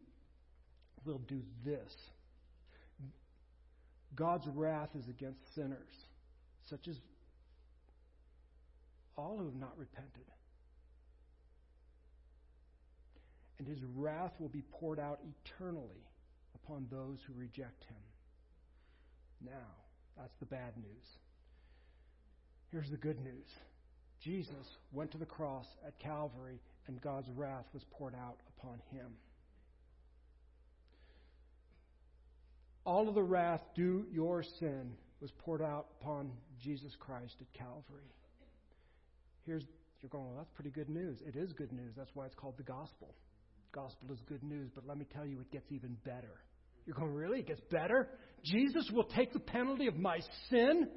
will 1.05 1.21
do 1.29 1.43
this. 1.65 1.95
God's 4.15 4.47
wrath 4.47 4.91
is 4.99 5.07
against 5.09 5.55
sinners, 5.55 5.93
such 6.71 6.89
as 6.89 6.97
all 9.19 9.37
who 9.39 9.45
have 9.45 9.57
not 9.57 9.77
repented. 9.77 10.25
And 13.59 13.67
his 13.67 13.79
wrath 13.95 14.33
will 14.39 14.49
be 14.49 14.63
poured 14.71 15.01
out 15.01 15.21
eternally 15.45 16.05
upon 16.55 16.87
those 16.91 17.19
who 17.27 17.33
reject 17.39 17.85
him. 17.85 17.97
Now, 19.45 19.75
that's 20.17 20.37
the 20.41 20.47
bad 20.47 20.77
news. 20.77 21.07
Here's 22.71 22.91
the 22.91 22.97
good 22.97 23.21
news 23.21 23.47
Jesus 24.23 24.67
went 24.93 25.11
to 25.13 25.19
the 25.19 25.27
cross 25.27 25.67
at 25.87 25.99
Calvary, 25.99 26.61
and 26.87 27.01
God's 27.01 27.29
wrath 27.35 27.67
was 27.73 27.85
poured 27.91 28.15
out 28.15 28.39
upon 28.57 28.81
him. 28.91 29.07
All 32.85 33.09
of 33.09 33.15
the 33.15 33.23
wrath 33.23 33.63
due 33.75 34.07
your 34.13 34.43
sin 34.43 34.93
was 35.21 35.31
poured 35.39 35.63
out 35.63 35.87
upon 36.01 36.31
Jesus 36.61 36.95
Christ 36.99 37.35
at 37.41 37.53
Calvary. 37.53 38.13
Here's 39.45 39.65
you're 40.03 40.11
going, 40.11 40.27
well, 40.27 40.37
that's 40.37 40.51
pretty 40.51 40.71
good 40.71 40.89
news. 40.89 41.19
It 41.27 41.37
is 41.37 41.53
good 41.53 41.73
news. 41.73 41.95
That's 41.97 42.11
why 42.15 42.27
it's 42.27 42.35
called 42.35 42.57
the 42.59 42.63
gospel. 42.63 43.15
Gospel 43.77 44.11
is 44.11 44.19
good 44.27 44.43
news, 44.43 44.71
but 44.75 44.87
let 44.87 44.97
me 44.97 45.05
tell 45.15 45.27
you, 45.27 45.39
it 45.39 45.53
gets 45.53 45.71
even 45.71 45.99
better. 46.03 46.41
You're 46.87 46.97
going, 46.97 47.13
really? 47.13 47.41
It 47.41 47.49
gets 47.49 47.61
better? 47.71 48.09
Jesus 48.43 48.91
will 48.91 49.05
take 49.05 49.35
the 49.35 49.39
penalty 49.39 49.87
of 49.87 49.99
my 49.99 50.19
sin 50.49 50.89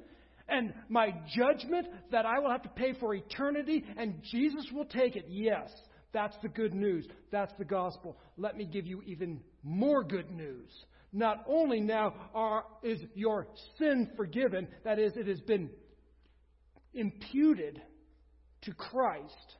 and 0.48 0.72
my 0.88 1.12
judgment 1.36 1.88
that 2.10 2.24
I 2.24 2.38
will 2.38 2.50
have 2.50 2.62
to 2.62 2.70
pay 2.70 2.94
for 2.98 3.14
eternity, 3.14 3.84
and 3.98 4.22
Jesus 4.32 4.64
will 4.72 4.86
take 4.86 5.14
it. 5.14 5.26
Yes, 5.28 5.68
that's 6.14 6.34
the 6.42 6.48
good 6.48 6.72
news. 6.72 7.06
That's 7.30 7.52
the 7.58 7.66
gospel. 7.66 8.16
Let 8.38 8.56
me 8.56 8.64
give 8.64 8.86
you 8.86 9.02
even 9.04 9.40
more 9.62 10.02
good 10.02 10.30
news. 10.30 10.70
Not 11.12 11.44
only 11.46 11.80
now 11.80 12.14
are, 12.34 12.64
is 12.82 12.98
your 13.14 13.46
sin 13.78 14.08
forgiven, 14.16 14.68
that 14.84 14.98
is, 14.98 15.12
it 15.16 15.26
has 15.26 15.40
been 15.42 15.68
imputed 16.94 17.82
to 18.62 18.72
Christ. 18.72 19.56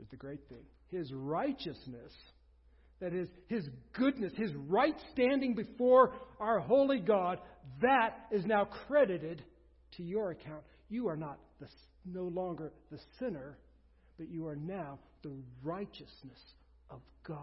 Is 0.00 0.06
the 0.12 0.16
great 0.16 0.48
thing. 0.48 0.62
His 0.92 1.12
righteousness, 1.12 2.12
that 3.00 3.12
is, 3.14 3.28
His 3.48 3.66
goodness, 3.94 4.32
His 4.36 4.52
right 4.68 4.94
standing 5.12 5.54
before 5.54 6.14
our 6.38 6.60
holy 6.60 7.00
God, 7.00 7.38
that 7.80 8.26
is 8.30 8.44
now 8.44 8.66
credited 8.86 9.42
to 9.96 10.02
your 10.02 10.30
account. 10.30 10.62
You 10.88 11.08
are 11.08 11.16
not 11.16 11.38
the, 11.58 11.66
no 12.04 12.24
longer 12.24 12.70
the 12.90 12.98
sinner, 13.18 13.56
but 14.18 14.28
you 14.28 14.46
are 14.46 14.56
now 14.56 14.98
the 15.22 15.32
righteousness 15.64 16.40
of 16.90 17.00
God. 17.26 17.38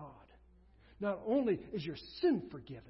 Not 0.99 1.19
only 1.25 1.59
is 1.73 1.83
your 1.83 1.97
sin 2.21 2.43
forgiven, 2.51 2.83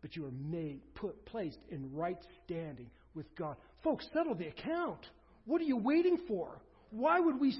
but 0.00 0.16
you 0.16 0.24
are 0.24 0.32
made, 0.32 0.80
put, 0.94 1.26
placed 1.26 1.58
in 1.68 1.92
right 1.94 2.18
standing 2.44 2.88
with 3.14 3.26
God. 3.36 3.56
Folks, 3.84 4.06
settle 4.14 4.34
the 4.34 4.46
account. 4.46 5.00
What 5.44 5.60
are 5.60 5.64
you 5.64 5.76
waiting 5.76 6.18
for? 6.26 6.62
Why 6.90 7.20
would 7.20 7.38
we 7.40 7.54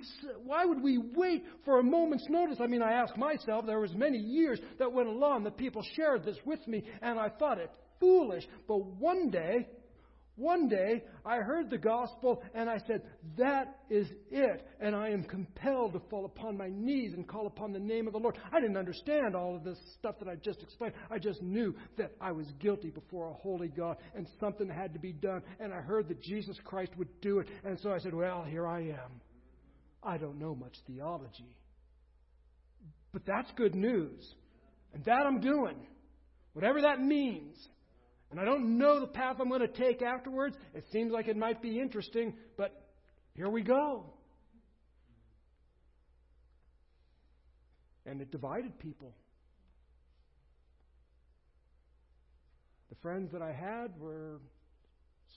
why 0.44 0.64
would 0.64 0.82
we 0.82 0.98
wait 0.98 1.44
for 1.64 1.78
a 1.78 1.82
moment's 1.82 2.28
notice? 2.28 2.58
I 2.60 2.66
mean, 2.66 2.82
I 2.82 2.92
asked 2.92 3.16
myself, 3.16 3.64
there 3.66 3.78
was 3.80 3.94
many 3.94 4.18
years 4.18 4.58
that 4.78 4.92
went 4.92 5.08
along 5.08 5.44
that 5.44 5.56
people 5.56 5.84
shared 5.94 6.24
this 6.24 6.36
with 6.44 6.66
me 6.66 6.84
and 7.00 7.18
I 7.18 7.28
thought 7.28 7.58
it 7.58 7.70
foolish, 8.00 8.46
but 8.66 8.78
one 8.78 9.30
day 9.30 9.68
one 10.40 10.68
day, 10.68 11.04
I 11.24 11.36
heard 11.36 11.68
the 11.68 11.78
gospel 11.78 12.42
and 12.54 12.68
I 12.68 12.78
said, 12.86 13.02
That 13.36 13.78
is 13.90 14.08
it. 14.30 14.66
And 14.80 14.96
I 14.96 15.10
am 15.10 15.22
compelled 15.22 15.92
to 15.92 16.00
fall 16.08 16.24
upon 16.24 16.56
my 16.56 16.68
knees 16.68 17.12
and 17.12 17.28
call 17.28 17.46
upon 17.46 17.72
the 17.72 17.78
name 17.78 18.06
of 18.06 18.14
the 18.14 18.18
Lord. 18.18 18.38
I 18.50 18.58
didn't 18.58 18.78
understand 18.78 19.36
all 19.36 19.54
of 19.54 19.64
this 19.64 19.78
stuff 19.98 20.16
that 20.18 20.28
I 20.28 20.36
just 20.36 20.62
explained. 20.62 20.94
I 21.10 21.18
just 21.18 21.42
knew 21.42 21.74
that 21.98 22.12
I 22.20 22.32
was 22.32 22.46
guilty 22.58 22.88
before 22.88 23.28
a 23.28 23.34
holy 23.34 23.68
God 23.68 23.98
and 24.14 24.26
something 24.40 24.68
had 24.68 24.94
to 24.94 24.98
be 24.98 25.12
done. 25.12 25.42
And 25.60 25.74
I 25.74 25.82
heard 25.82 26.08
that 26.08 26.22
Jesus 26.22 26.56
Christ 26.64 26.92
would 26.96 27.20
do 27.20 27.40
it. 27.40 27.48
And 27.62 27.78
so 27.78 27.92
I 27.92 27.98
said, 27.98 28.14
Well, 28.14 28.42
here 28.42 28.66
I 28.66 28.80
am. 28.80 29.20
I 30.02 30.16
don't 30.16 30.38
know 30.38 30.54
much 30.54 30.74
theology. 30.86 31.54
But 33.12 33.26
that's 33.26 33.50
good 33.56 33.74
news. 33.74 34.26
And 34.94 35.04
that 35.04 35.26
I'm 35.26 35.40
doing. 35.40 35.76
Whatever 36.54 36.80
that 36.82 37.00
means. 37.00 37.56
And 38.30 38.38
I 38.38 38.44
don't 38.44 38.78
know 38.78 39.00
the 39.00 39.06
path 39.06 39.36
I'm 39.40 39.48
going 39.48 39.60
to 39.60 39.68
take 39.68 40.02
afterwards. 40.02 40.56
It 40.74 40.84
seems 40.92 41.10
like 41.12 41.26
it 41.26 41.36
might 41.36 41.60
be 41.60 41.80
interesting, 41.80 42.34
but 42.56 42.86
here 43.34 43.48
we 43.48 43.62
go. 43.62 44.04
And 48.06 48.20
it 48.20 48.30
divided 48.30 48.78
people. 48.78 49.14
The 52.88 52.96
friends 53.02 53.32
that 53.32 53.42
I 53.42 53.52
had 53.52 53.98
were 53.98 54.40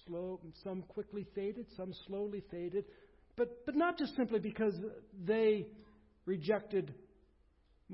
slow, 0.05 0.39
some 0.63 0.83
quickly 0.83 1.25
faded, 1.35 1.65
some 1.75 1.93
slowly 2.07 2.43
faded, 2.51 2.85
but, 3.35 3.65
but 3.65 3.75
not 3.75 3.97
just 3.97 4.15
simply 4.15 4.39
because 4.39 4.75
they 5.25 5.67
rejected 6.25 6.93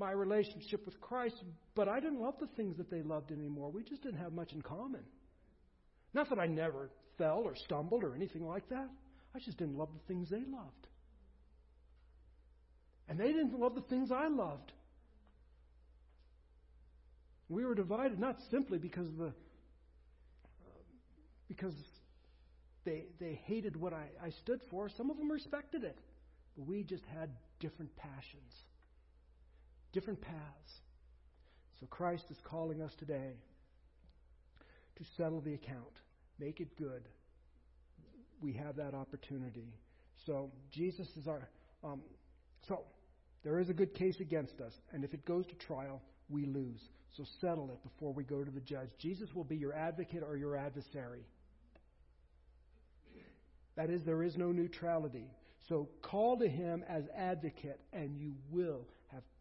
my 0.00 0.10
relationship 0.10 0.84
with 0.86 1.00
Christ, 1.00 1.36
but 1.76 1.86
I 1.86 2.00
didn't 2.00 2.20
love 2.20 2.34
the 2.40 2.48
things 2.56 2.78
that 2.78 2.90
they 2.90 3.02
loved 3.02 3.30
anymore. 3.30 3.70
We 3.70 3.84
just 3.84 4.02
didn't 4.02 4.18
have 4.18 4.32
much 4.32 4.52
in 4.52 4.62
common. 4.62 5.02
Not 6.14 6.30
that 6.30 6.40
I 6.40 6.46
never 6.46 6.90
fell 7.18 7.42
or 7.44 7.54
stumbled 7.54 8.02
or 8.02 8.16
anything 8.16 8.44
like 8.44 8.68
that. 8.70 8.88
I 9.34 9.38
just 9.38 9.58
didn't 9.58 9.76
love 9.76 9.90
the 9.92 10.12
things 10.12 10.30
they 10.30 10.38
loved. 10.38 10.86
And 13.08 13.20
they 13.20 13.28
didn't 13.28 13.58
love 13.60 13.74
the 13.74 13.82
things 13.82 14.10
I 14.10 14.26
loved. 14.28 14.72
We 17.48 17.64
were 17.64 17.74
divided 17.74 18.18
not 18.18 18.38
simply 18.50 18.78
because 18.78 19.08
the 19.18 19.26
uh, 19.26 19.30
because 21.48 21.74
they 22.84 23.06
they 23.18 23.40
hated 23.44 23.76
what 23.76 23.92
I, 23.92 24.06
I 24.24 24.30
stood 24.30 24.60
for. 24.70 24.88
Some 24.88 25.10
of 25.10 25.16
them 25.16 25.30
respected 25.30 25.82
it, 25.82 25.98
but 26.56 26.66
we 26.66 26.84
just 26.84 27.04
had 27.12 27.30
different 27.58 27.94
passions 27.96 28.54
different 29.92 30.20
paths. 30.20 30.72
So 31.80 31.86
Christ 31.86 32.24
is 32.30 32.36
calling 32.44 32.82
us 32.82 32.92
today 32.98 33.32
to 34.96 35.04
settle 35.16 35.40
the 35.40 35.54
account, 35.54 35.98
make 36.38 36.60
it 36.60 36.76
good. 36.76 37.08
We 38.42 38.52
have 38.54 38.76
that 38.76 38.94
opportunity. 38.94 39.74
So 40.26 40.50
Jesus 40.70 41.08
is 41.16 41.26
our. 41.26 41.48
Um, 41.82 42.02
so 42.68 42.82
there 43.42 43.58
is 43.58 43.70
a 43.70 43.74
good 43.74 43.94
case 43.94 44.20
against 44.20 44.60
us, 44.60 44.72
and 44.92 45.04
if 45.04 45.14
it 45.14 45.24
goes 45.24 45.46
to 45.46 45.54
trial, 45.54 46.02
we 46.28 46.44
lose. 46.44 46.80
So 47.16 47.24
settle 47.40 47.70
it 47.70 47.82
before 47.82 48.12
we 48.12 48.24
go 48.24 48.44
to 48.44 48.50
the 48.50 48.60
judge. 48.60 48.88
Jesus 48.98 49.28
will 49.34 49.44
be 49.44 49.56
your 49.56 49.72
advocate 49.72 50.22
or 50.22 50.36
your 50.36 50.56
adversary. 50.56 51.24
That 53.76 53.90
is, 53.90 54.02
there 54.04 54.22
is 54.22 54.36
no 54.36 54.52
neutrality. 54.52 55.26
So 55.68 55.88
call 56.02 56.38
to 56.38 56.48
him 56.48 56.84
as 56.88 57.04
advocate, 57.16 57.80
and 57.92 58.16
you 58.18 58.34
will 58.50 58.86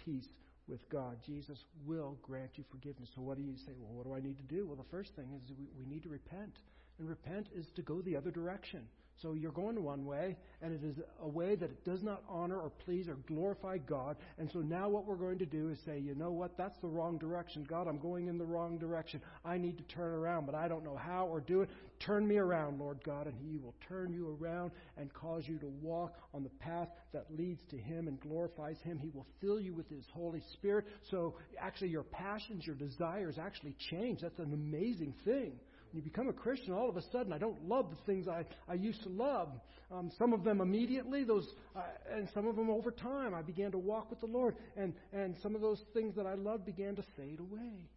peace 0.10 0.28
with 0.68 0.88
God. 0.90 1.18
Jesus 1.26 1.58
will 1.86 2.18
grant 2.22 2.52
you 2.56 2.64
forgiveness. 2.72 3.10
So, 3.16 3.22
what 3.22 3.38
do 3.38 3.44
you 3.44 3.56
say? 3.66 3.74
Well, 3.80 3.94
what 3.94 4.06
do 4.06 4.14
I 4.14 4.22
need 4.22 4.38
to 4.38 4.56
do? 4.56 4.66
Well, 4.66 4.76
the 4.76 4.90
first 4.92 5.16
thing 5.16 5.28
is 5.36 5.52
we, 5.58 5.68
we 5.78 5.86
need 5.86 6.04
to 6.04 6.10
repent. 6.10 6.58
And 7.00 7.08
repent 7.08 7.48
is 7.56 7.66
to 7.76 7.82
go 7.82 8.02
the 8.02 8.16
other 8.16 8.32
direction. 8.32 8.82
So 9.22 9.34
you're 9.34 9.52
going 9.52 9.84
one 9.84 10.06
way, 10.06 10.38
and 10.62 10.74
it 10.74 10.82
is 10.84 10.96
a 11.22 11.28
way 11.28 11.56
that 11.56 11.70
it 11.70 11.84
does 11.84 12.02
not 12.04 12.24
honor 12.30 12.58
or 12.58 12.70
please 12.70 13.10
or 13.10 13.16
glorify 13.28 13.78
God. 13.78 14.16
And 14.38 14.50
so 14.52 14.60
now 14.60 14.88
what 14.88 15.06
we're 15.06 15.16
going 15.16 15.40
to 15.40 15.46
do 15.46 15.70
is 15.70 15.78
say, 15.86 16.00
you 16.00 16.16
know 16.16 16.32
what? 16.32 16.58
That's 16.58 16.78
the 16.80 16.88
wrong 16.88 17.18
direction. 17.18 17.66
God, 17.70 17.88
I'm 17.88 18.00
going 18.00 18.28
in 18.28 18.38
the 18.38 18.46
wrong 18.46 18.78
direction. 18.78 19.22
I 19.44 19.58
need 19.58 19.78
to 19.78 19.84
turn 19.84 20.14
around, 20.14 20.46
but 20.46 20.56
I 20.56 20.70
don't 20.70 20.86
know 20.86 20.96
how 20.96 21.28
or 21.28 21.42
do 21.42 21.62
it. 21.62 21.70
Turn 22.00 22.26
me 22.26 22.38
around, 22.38 22.80
Lord 22.80 23.04
God, 23.04 23.28
and 23.28 23.36
He 23.38 23.58
will 23.58 23.76
turn 23.90 24.14
you 24.14 24.38
around 24.40 24.72
and 24.98 25.14
cause 25.14 25.44
you 25.48 25.58
to 25.60 25.68
walk 25.82 26.16
on 26.34 26.44
the 26.44 26.50
path 26.50 26.88
that 27.12 27.26
leads 27.38 27.62
to 27.72 27.78
Him 27.78 28.08
and 28.08 28.20
glorifies 28.22 28.78
Him. 28.84 28.98
He 28.98 29.10
will 29.10 29.28
fill 29.42 29.60
you 29.60 29.74
with 29.74 29.90
His 29.90 30.06
Holy 30.14 30.42
Spirit. 30.54 30.86
So 31.12 31.36
actually, 31.60 31.90
your 31.90 32.04
passions, 32.04 32.66
your 32.66 32.78
desires 32.78 33.38
actually 33.38 33.76
change. 33.92 34.22
That's 34.22 34.40
an 34.40 34.54
amazing 34.54 35.14
thing 35.26 35.60
you 35.94 36.02
become 36.02 36.30
a 36.30 36.34
Christian, 36.34 36.74
all 36.74 36.90
of 36.90 36.98
a 36.98 37.02
sudden, 37.12 37.34
I 37.34 37.38
don't 37.38 37.68
love 37.68 37.90
the 37.90 38.12
things 38.12 38.28
I, 38.28 38.46
I 38.68 38.76
used 38.76 39.02
to 39.04 39.10
love. 39.10 39.50
Um, 39.92 40.12
some 40.18 40.34
of 40.34 40.44
them 40.44 40.62
immediately, 40.62 41.24
those, 41.24 41.48
uh, 41.76 41.82
and 42.14 42.30
some 42.34 42.48
of 42.48 42.56
them 42.56 42.70
over 42.70 42.92
time. 42.92 43.34
I 43.34 43.42
began 43.42 43.72
to 43.72 43.78
walk 43.78 44.10
with 44.10 44.20
the 44.20 44.28
Lord, 44.28 44.56
and, 44.78 44.94
and 45.12 45.36
some 45.42 45.56
of 45.56 45.62
those 45.62 45.82
things 45.94 46.16
that 46.16 46.26
I 46.26 46.36
loved 46.36 46.66
began 46.66 46.96
to 46.96 47.04
fade 47.18 47.40
away. 47.40 47.90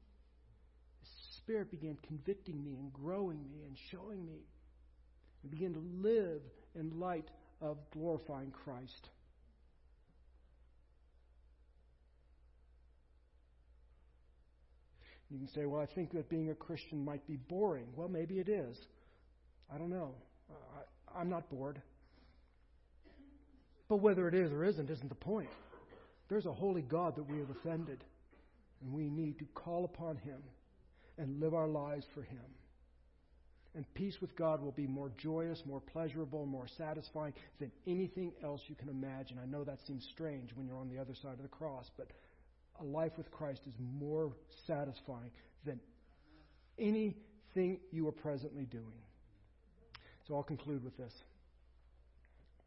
The 1.02 1.08
Spirit 1.38 1.70
began 1.70 1.98
convicting 2.06 2.64
me 2.64 2.76
and 2.78 2.92
growing 2.92 3.42
me 3.50 3.64
and 3.66 3.76
showing 3.90 4.24
me. 4.24 4.46
and 5.42 5.50
began 5.50 5.74
to 5.74 5.82
live 6.00 6.40
in 6.74 6.98
light 6.98 7.28
of 7.60 7.76
glorifying 7.92 8.52
Christ. 8.64 9.08
You 15.32 15.38
can 15.38 15.48
say, 15.48 15.64
well, 15.64 15.80
I 15.80 15.86
think 15.86 16.12
that 16.12 16.28
being 16.28 16.50
a 16.50 16.54
Christian 16.54 17.02
might 17.02 17.26
be 17.26 17.36
boring. 17.36 17.86
Well, 17.96 18.08
maybe 18.08 18.38
it 18.38 18.50
is. 18.50 18.76
I 19.74 19.78
don't 19.78 19.88
know. 19.88 20.14
I, 20.50 21.20
I'm 21.20 21.30
not 21.30 21.48
bored. 21.48 21.80
But 23.88 23.96
whether 23.96 24.28
it 24.28 24.34
is 24.34 24.52
or 24.52 24.62
isn't, 24.64 24.90
isn't 24.90 25.08
the 25.08 25.14
point. 25.14 25.48
There's 26.28 26.44
a 26.44 26.52
holy 26.52 26.82
God 26.82 27.16
that 27.16 27.28
we 27.30 27.38
have 27.38 27.48
offended, 27.48 28.04
and 28.82 28.92
we 28.92 29.08
need 29.08 29.38
to 29.38 29.46
call 29.54 29.86
upon 29.86 30.16
Him 30.18 30.42
and 31.16 31.40
live 31.40 31.54
our 31.54 31.68
lives 31.68 32.04
for 32.14 32.22
Him. 32.22 32.44
And 33.74 33.86
peace 33.94 34.18
with 34.20 34.36
God 34.36 34.62
will 34.62 34.72
be 34.72 34.86
more 34.86 35.10
joyous, 35.16 35.62
more 35.64 35.80
pleasurable, 35.80 36.44
more 36.44 36.68
satisfying 36.76 37.32
than 37.58 37.72
anything 37.86 38.32
else 38.44 38.60
you 38.66 38.74
can 38.74 38.90
imagine. 38.90 39.38
I 39.42 39.46
know 39.46 39.64
that 39.64 39.78
seems 39.86 40.06
strange 40.12 40.50
when 40.54 40.66
you're 40.66 40.76
on 40.76 40.90
the 40.90 40.98
other 40.98 41.14
side 41.14 41.34
of 41.34 41.42
the 41.42 41.48
cross, 41.48 41.90
but 41.96 42.08
a 42.80 42.84
life 42.84 43.12
with 43.16 43.30
Christ 43.30 43.60
is 43.66 43.74
more 43.98 44.32
satisfying 44.66 45.30
than 45.64 45.80
anything 46.78 47.78
you 47.90 48.08
are 48.08 48.12
presently 48.12 48.64
doing. 48.64 48.84
So 50.26 50.34
I'll 50.34 50.42
conclude 50.42 50.84
with 50.84 50.96
this. 50.96 51.12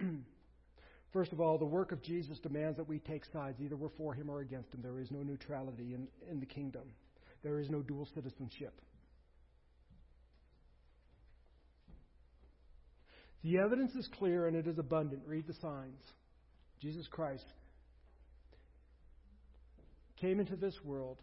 First 1.13 1.31
of 1.31 1.39
all, 1.39 1.57
the 1.57 1.65
work 1.65 1.91
of 1.91 2.03
Jesus 2.03 2.39
demands 2.39 2.77
that 2.77 2.87
we 2.87 2.99
take 2.99 3.23
sides. 3.31 3.61
Either 3.61 3.77
we're 3.77 3.89
for 3.97 4.13
him 4.13 4.29
or 4.29 4.41
against 4.41 4.73
him. 4.73 4.81
There 4.81 4.99
is 4.99 5.11
no 5.11 5.23
neutrality 5.23 5.93
in, 5.93 6.07
in 6.29 6.39
the 6.39 6.45
kingdom, 6.45 6.83
there 7.43 7.59
is 7.59 7.69
no 7.69 7.81
dual 7.81 8.07
citizenship. 8.13 8.73
The 13.43 13.59
evidence 13.59 13.93
is 13.93 14.09
clear 14.17 14.47
and 14.47 14.57
it 14.57 14.65
is 14.65 14.79
abundant. 14.79 15.21
Read 15.27 15.45
the 15.45 15.53
signs. 15.53 16.01
Jesus 16.81 17.07
Christ 17.07 17.45
came 20.25 20.39
into 20.39 20.55
this 20.55 20.83
world, 20.83 21.21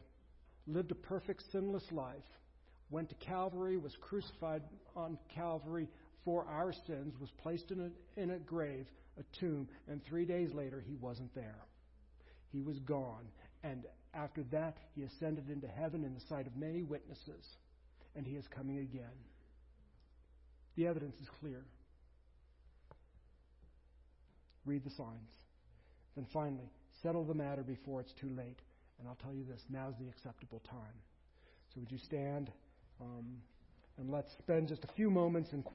lived 0.68 0.92
a 0.92 0.94
perfect 0.94 1.42
sinless 1.50 1.90
life, 1.90 2.22
went 2.88 3.08
to 3.08 3.16
Calvary, 3.16 3.76
was 3.76 3.96
crucified 4.00 4.62
on 4.94 5.18
Calvary 5.34 5.88
for 6.24 6.46
our 6.46 6.72
sins, 6.86 7.12
was 7.20 7.30
placed 7.42 7.72
in 7.72 7.80
a, 7.80 8.20
in 8.20 8.30
a 8.30 8.38
grave, 8.38 8.86
a 9.18 9.24
tomb, 9.40 9.68
and 9.88 10.00
three 10.04 10.24
days 10.24 10.52
later 10.52 10.80
he 10.86 10.94
wasn't 10.94 11.34
there. 11.34 11.66
He 12.52 12.62
was 12.62 12.78
gone. 12.78 13.26
And 13.64 13.86
after 14.14 14.44
that, 14.52 14.76
he 14.94 15.02
ascended 15.02 15.50
into 15.50 15.66
heaven 15.66 16.04
in 16.04 16.14
the 16.14 16.20
sight 16.28 16.46
of 16.46 16.56
many 16.56 16.84
witnesses, 16.84 17.44
and 18.14 18.24
he 18.24 18.36
is 18.36 18.44
coming 18.54 18.78
again. 18.78 19.18
The 20.76 20.86
evidence 20.86 21.16
is 21.20 21.28
clear. 21.40 21.64
Read 24.64 24.84
the 24.84 24.90
signs. 24.90 25.32
Then 26.14 26.26
finally, 26.32 26.70
settle 27.02 27.24
the 27.24 27.34
matter 27.34 27.64
before 27.64 28.00
it's 28.00 28.12
too 28.20 28.30
late. 28.36 28.60
And 29.02 29.08
I'll 29.08 29.16
tell 29.16 29.34
you 29.34 29.44
this 29.44 29.64
now's 29.68 29.94
the 29.98 30.06
acceptable 30.06 30.60
time. 30.60 30.94
So 31.74 31.80
would 31.80 31.90
you 31.90 31.98
stand 31.98 32.52
um, 33.00 33.24
and 33.98 34.08
let's 34.08 34.30
spend 34.38 34.68
just 34.68 34.84
a 34.84 34.86
few 34.86 35.10
moments 35.10 35.52
in 35.52 35.64